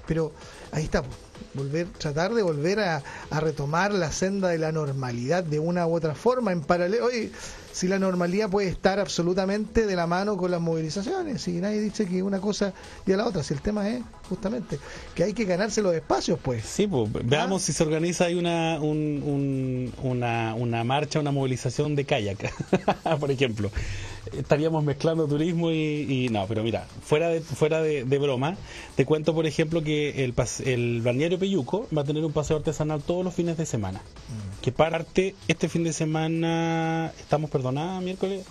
pero 0.07 0.33
ahí 0.73 0.85
está, 0.85 1.03
pues, 1.03 1.17
volver 1.55 1.87
tratar 1.99 2.33
de 2.33 2.43
volver 2.43 2.81
a, 2.81 3.03
a 3.31 3.41
retomar 3.41 3.93
la 3.93 4.13
senda 4.13 4.49
de 4.49 4.59
la 4.59 4.73
normalidad 4.73 5.45
de 5.45 5.59
una 5.59 5.87
u 5.87 5.95
otra 5.95 6.15
forma 6.15 6.53
en 6.53 6.63
paralelo. 6.63 7.07
Oye, 7.07 7.31
si 7.77 7.89
la 7.89 7.99
normalidad 7.99 8.49
puede 8.49 8.69
estar 8.69 8.99
absolutamente 8.99 9.85
de 9.87 9.97
la 9.97 10.07
mano 10.07 10.37
con 10.39 10.51
las 10.51 10.61
movilizaciones, 10.63 11.47
y 11.49 11.53
nadie 11.61 11.81
dice 11.81 12.07
que 12.07 12.23
una 12.23 12.41
cosa 12.41 12.73
y 13.07 13.13
a 13.13 13.17
la 13.19 13.27
otra, 13.27 13.43
si 13.43 13.53
el 13.53 13.61
tema 13.61 13.87
es 13.89 14.03
justamente 14.31 14.79
que 15.15 15.25
hay 15.25 15.35
que 15.35 15.45
ganarse 15.45 15.83
los 15.83 15.95
espacios, 15.95 16.39
pues. 16.43 16.65
Sí, 16.65 16.87
pues, 16.87 17.11
veamos 17.25 17.63
si 17.63 17.73
se 17.75 17.83
organiza 17.83 18.25
ahí 18.25 18.35
una, 18.35 18.79
un- 18.81 19.23
un- 19.25 19.93
una, 20.03 20.55
una 20.55 20.85
marcha, 20.85 21.21
una 21.21 21.33
movilización 21.33 21.95
de 21.97 22.05
kayak, 22.07 22.51
por 23.21 23.31
ejemplo. 23.31 23.71
Estaríamos 24.37 24.83
mezclando 24.83 25.29
turismo 25.29 25.71
y, 25.71 25.77
y 26.27 26.29
no, 26.31 26.47
pero 26.49 26.65
mira, 26.65 26.85
fuera 27.05 27.29
de 27.29 27.41
fuera 27.41 27.81
de, 27.81 28.05
de 28.05 28.19
broma, 28.19 28.57
te 28.97 29.05
cuento 29.07 29.33
por 29.37 29.47
ejemplo 29.47 29.85
que 29.85 30.25
el, 30.25 30.35
el 30.65 31.01
balneario 31.01 31.39
Peyuco 31.39 31.87
va 31.97 32.03
a 32.03 32.05
tener 32.05 32.25
un 32.25 32.33
paseo 32.33 32.57
artesanal 32.57 33.03
todos 33.03 33.25
los 33.25 33.33
fines 33.35 33.57
de 33.57 33.67
semana. 33.67 34.01
Que 34.63 34.73
parte 34.73 35.37
este 35.47 35.69
fin 35.69 35.85
de 35.85 35.93
semana, 35.93 37.13
estamos 37.21 37.51
perdonada, 37.67 38.01
miércoles, 38.01 38.45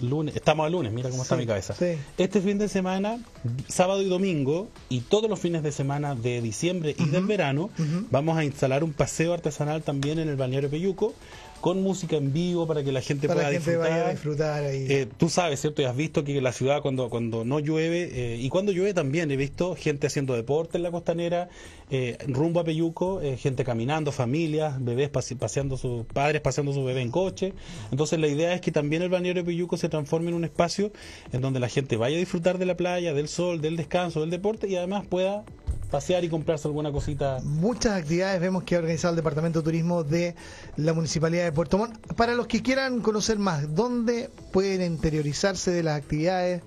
lunes, 0.00 0.34
estamos 0.34 0.66
a 0.66 0.68
lunes, 0.68 0.92
mira 0.92 1.08
cómo 1.08 1.22
está 1.22 1.36
mi 1.36 1.46
cabeza. 1.46 1.74
sí. 1.74 1.96
Este 2.18 2.40
fin 2.40 2.58
de 2.58 2.68
semana, 2.68 3.20
sábado 3.68 4.02
y 4.02 4.08
domingo, 4.08 4.68
y 4.88 5.00
todos 5.02 5.30
los 5.30 5.38
fines 5.38 5.62
de 5.62 5.70
semana 5.70 6.14
de 6.16 6.42
diciembre 6.42 6.96
y 6.98 7.04
del 7.06 7.26
verano, 7.26 7.70
vamos 8.10 8.36
a 8.36 8.44
instalar 8.44 8.82
un 8.82 8.92
paseo 8.92 9.32
artesanal 9.32 9.82
también 9.82 10.18
en 10.18 10.28
el 10.28 10.36
balneario 10.36 10.68
Peyuco 10.68 11.14
con 11.60 11.82
música 11.82 12.16
en 12.16 12.32
vivo 12.32 12.66
para 12.66 12.84
que 12.84 12.92
la 12.92 13.00
gente 13.00 13.26
Para 13.26 13.38
pueda 13.40 13.48
la 13.48 13.52
gente 13.54 13.70
disfrutar. 13.70 13.92
vaya 13.92 14.06
a 14.08 14.10
disfrutar 14.12 14.64
ahí. 14.64 14.86
Eh, 14.88 15.06
tú 15.16 15.28
sabes, 15.28 15.60
¿cierto? 15.60 15.82
Y 15.82 15.84
has 15.86 15.96
visto 15.96 16.22
que 16.24 16.40
la 16.40 16.52
ciudad 16.52 16.80
cuando, 16.82 17.08
cuando 17.10 17.44
no 17.44 17.58
llueve, 17.58 18.10
eh, 18.12 18.36
y 18.40 18.48
cuando 18.48 18.72
llueve 18.72 18.94
también 18.94 19.30
he 19.30 19.36
visto 19.36 19.74
gente 19.74 20.06
haciendo 20.06 20.34
deporte 20.34 20.76
en 20.76 20.82
la 20.84 20.90
costanera, 20.90 21.48
eh, 21.90 22.18
rumbo 22.28 22.60
a 22.60 22.64
Peyuco, 22.64 23.20
eh, 23.22 23.36
gente 23.36 23.64
caminando, 23.64 24.12
familias, 24.12 24.82
bebés 24.84 25.08
pase- 25.08 25.36
paseando 25.36 25.76
sus 25.76 26.04
padres, 26.06 26.40
paseando 26.42 26.72
su 26.72 26.84
bebé 26.84 27.00
en 27.02 27.10
coche. 27.10 27.52
Entonces 27.90 28.18
la 28.20 28.28
idea 28.28 28.52
es 28.54 28.60
que 28.60 28.70
también 28.72 29.02
el 29.02 29.08
balneario 29.08 29.42
de 29.42 29.46
Peyuco 29.46 29.76
se 29.76 29.88
transforme 29.88 30.28
en 30.28 30.34
un 30.34 30.44
espacio 30.44 30.92
en 31.32 31.40
donde 31.40 31.58
la 31.60 31.68
gente 31.68 31.96
vaya 31.96 32.16
a 32.16 32.20
disfrutar 32.20 32.58
de 32.58 32.66
la 32.66 32.76
playa, 32.76 33.14
del 33.14 33.28
sol, 33.28 33.60
del 33.60 33.76
descanso, 33.76 34.20
del 34.20 34.30
deporte 34.30 34.68
y 34.68 34.76
además 34.76 35.06
pueda 35.06 35.44
pasear 35.90 36.24
y 36.24 36.28
comprarse 36.28 36.68
alguna 36.68 36.92
cosita. 36.92 37.40
Muchas 37.42 38.00
actividades 38.00 38.40
vemos 38.40 38.64
que 38.64 38.74
ha 38.76 38.78
organizado 38.78 39.12
el 39.12 39.16
Departamento 39.16 39.60
de 39.60 39.64
Turismo 39.64 40.04
de 40.04 40.34
la 40.76 40.92
Municipalidad 40.92 41.44
de 41.44 41.52
Puerto 41.52 41.78
Montt. 41.78 41.96
Para 42.14 42.34
los 42.34 42.46
que 42.46 42.62
quieran 42.62 43.00
conocer 43.00 43.38
más, 43.38 43.74
¿dónde 43.74 44.30
pueden 44.52 44.82
interiorizarse 44.82 45.70
de 45.70 45.82
las 45.82 45.96
actividades? 45.98 46.62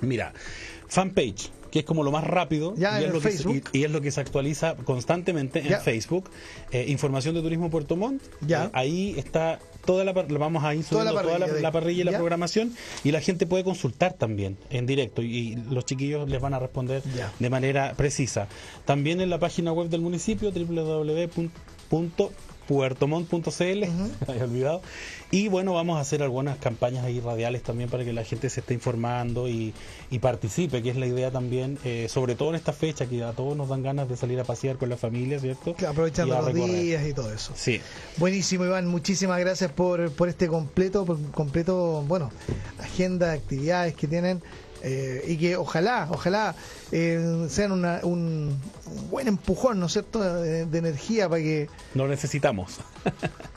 Mira, 0.00 0.32
fanpage, 0.88 1.50
que 1.70 1.80
es 1.80 1.84
como 1.84 2.02
lo 2.02 2.10
más 2.12 2.24
rápido 2.24 2.74
Ya, 2.76 3.00
y, 3.00 3.04
es 3.04 3.12
lo 3.12 3.20
que 3.20 3.30
se, 3.30 3.38
Facebook. 3.38 3.62
y- 3.72 3.78
y 3.78 3.84
es 3.84 3.90
lo 3.90 4.00
que 4.00 4.10
se 4.10 4.20
actualiza 4.20 4.76
constantemente 4.76 5.62
Ya. 5.62 5.76
en 5.76 5.82
Facebook. 5.82 6.30
Eh, 6.72 6.84
información 6.88 7.34
de 7.34 7.42
Turismo 7.42 7.70
Puerto 7.70 7.96
Montt. 7.96 8.22
Ya. 8.40 8.64
Eh, 8.66 8.70
ahí 8.72 9.14
está 9.16 9.58
toda 9.84 10.04
la 10.04 10.12
vamos 10.12 10.64
a 10.64 10.74
ir 10.74 10.84
Toda 10.84 11.04
la 11.04 11.10
subiendo 11.10 11.22
toda 11.28 11.38
la, 11.38 11.46
parrilla 11.46 11.54
de- 11.56 11.62
la 11.62 11.72
parrilla 11.72 12.00
y 12.00 12.04
la 12.04 12.18
programación 12.18 12.72
y 13.04 13.12
la 13.12 13.20
gente 13.20 13.46
puede 13.46 13.62
consultar 13.62 14.14
también 14.14 14.56
en 14.70 14.84
directo 14.86 15.22
y, 15.22 15.26
y 15.36 15.56
los 15.70 15.84
chiquillos 15.84 16.28
les 16.28 16.40
van 16.40 16.54
a 16.54 16.58
responder 16.58 17.02
Ya. 17.16 17.32
de 17.38 17.50
manera 17.50 17.94
precisa. 17.96 18.48
También 18.84 19.20
en 19.20 19.30
la 19.30 19.38
página 19.38 19.72
web 19.72 19.88
del 19.88 20.00
municipio 20.00 20.50
www.puertomont.cl 22.68 23.80
me 23.80 23.88
había 24.28 24.44
olvidado 24.44 24.82
y 25.30 25.48
bueno 25.48 25.74
vamos 25.74 25.98
a 25.98 26.00
hacer 26.00 26.22
algunas 26.22 26.58
campañas 26.58 27.04
ahí 27.04 27.20
radiales 27.20 27.62
también 27.62 27.90
para 27.90 28.04
que 28.04 28.12
la 28.12 28.24
gente 28.24 28.48
se 28.50 28.60
esté 28.60 28.74
informando 28.74 29.48
y, 29.48 29.74
y 30.10 30.18
participe 30.18 30.82
que 30.82 30.90
es 30.90 30.96
la 30.96 31.06
idea 31.06 31.30
también 31.30 31.78
eh, 31.84 32.06
sobre 32.08 32.34
todo 32.34 32.50
en 32.50 32.54
esta 32.56 32.72
fecha 32.72 33.06
que 33.06 33.22
a 33.24 33.32
todos 33.32 33.56
nos 33.56 33.68
dan 33.68 33.82
ganas 33.82 34.08
de 34.08 34.16
salir 34.16 34.38
a 34.40 34.44
pasear 34.44 34.76
con 34.76 34.88
la 34.88 34.96
familia 34.96 35.38
cierto 35.38 35.74
Que 35.74 35.86
Aprovechando 35.86 36.34
los 36.36 36.46
recorrer. 36.46 36.70
días 36.76 37.06
y 37.06 37.12
todo 37.12 37.32
eso. 37.32 37.52
sí 37.54 37.80
Buenísimo, 38.16 38.64
Iván. 38.64 38.86
Muchísimas 38.86 39.38
gracias 39.40 39.70
por, 39.72 40.10
por 40.12 40.28
este 40.28 40.48
completo, 40.48 41.04
por 41.04 41.20
completo, 41.32 42.02
bueno, 42.06 42.30
agenda 42.78 43.28
de 43.28 43.34
actividades 43.34 43.94
que 43.94 44.06
tienen 44.06 44.42
eh, 44.82 45.22
y 45.26 45.36
que 45.36 45.56
ojalá, 45.56 46.08
ojalá 46.10 46.54
eh, 46.92 47.46
sean 47.48 47.72
una- 47.72 48.00
un, 48.04 48.56
buen 49.10 49.26
empujón, 49.28 49.80
¿no 49.80 49.86
es 49.86 49.92
cierto?, 49.92 50.20
de, 50.22 50.66
de 50.66 50.78
energía 50.78 51.28
para 51.28 51.42
que, 51.42 51.68
lo 51.94 52.06
necesitamos 52.08 52.76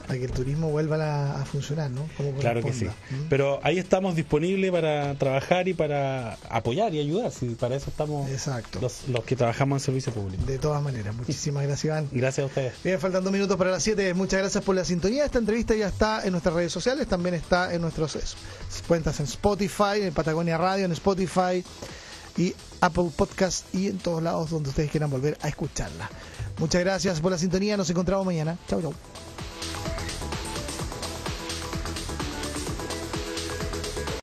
para 0.08 0.18
que 0.20 0.26
el 0.26 0.32
turismo 0.32 0.70
vuelva 0.70 0.96
a, 1.04 1.42
a 1.42 1.46
funcionar, 1.46 1.90
¿no? 1.92 2.08
Como 2.18 2.34
Claro 2.34 2.62
que 2.64 2.74
sí. 2.74 2.86
¿Mm? 2.86 3.28
Pero 3.30 3.60
ahí 3.64 3.78
estamos 3.78 4.16
disponibles 4.16 4.72
para 4.72 5.14
trabajar 5.16 5.68
y 5.68 5.74
para 5.74 6.38
apoyar 6.50 6.94
y 6.96 7.00
ayudar. 7.00 7.32
Si 7.32 7.50
para 7.50 7.76
eso 7.76 7.90
estamos 7.92 8.30
Exacto. 8.30 8.80
los, 8.82 9.08
los 9.08 9.24
que 9.24 9.36
trabajamos 9.36 9.82
en 9.82 9.86
servicio 9.86 10.12
público. 10.14 10.44
De 10.46 10.58
todas 10.58 10.82
maneras, 10.82 11.16
muchísimas 11.16 11.64
gracias, 11.64 11.86
Iván. 11.86 12.08
Gracias 12.12 12.44
a 12.44 12.48
ustedes. 12.48 12.74
Bien, 12.84 13.00
faltando 13.00 13.32
minutos 13.32 13.56
para 13.58 13.72
las 13.72 13.84
7. 13.84 14.14
Muchas 14.16 14.40
gracias 14.40 14.64
por 14.64 14.76
la 14.76 14.84
sintonía. 14.86 15.26
Esta 15.26 15.38
entrevista 15.40 15.76
ya 15.76 15.88
está 15.88 16.24
en 16.26 16.32
nuestras 16.32 16.56
redes 16.56 16.72
sociales, 16.72 17.08
también 17.08 17.36
está 17.36 17.74
en 17.74 17.82
nuestras 17.82 18.18
cuentas 18.88 19.20
en 19.20 19.26
Spotify, 19.26 20.02
en 20.02 20.14
Patagonia 20.14 20.58
Radio, 20.58 20.86
en 20.86 20.92
Spotify 20.94 21.64
y 22.40 22.56
Apple 22.80 23.12
Podcast 23.16 23.66
y 23.76 23.88
en 23.88 23.98
todos 23.98 24.24
lados 24.24 24.50
donde 24.50 24.70
ustedes 24.70 24.90
quieran 24.90 25.12
volver 25.12 25.38
a 25.42 25.50
escucharla. 25.50 26.10
Muchas 26.58 26.82
gracias 26.82 27.20
por 27.20 27.32
la 27.32 27.38
sintonía. 27.38 27.78
Nos 27.78 27.90
encontramos 27.90 28.26
mañana. 28.26 28.58
Chau, 28.68 28.82
chau. 28.82 28.94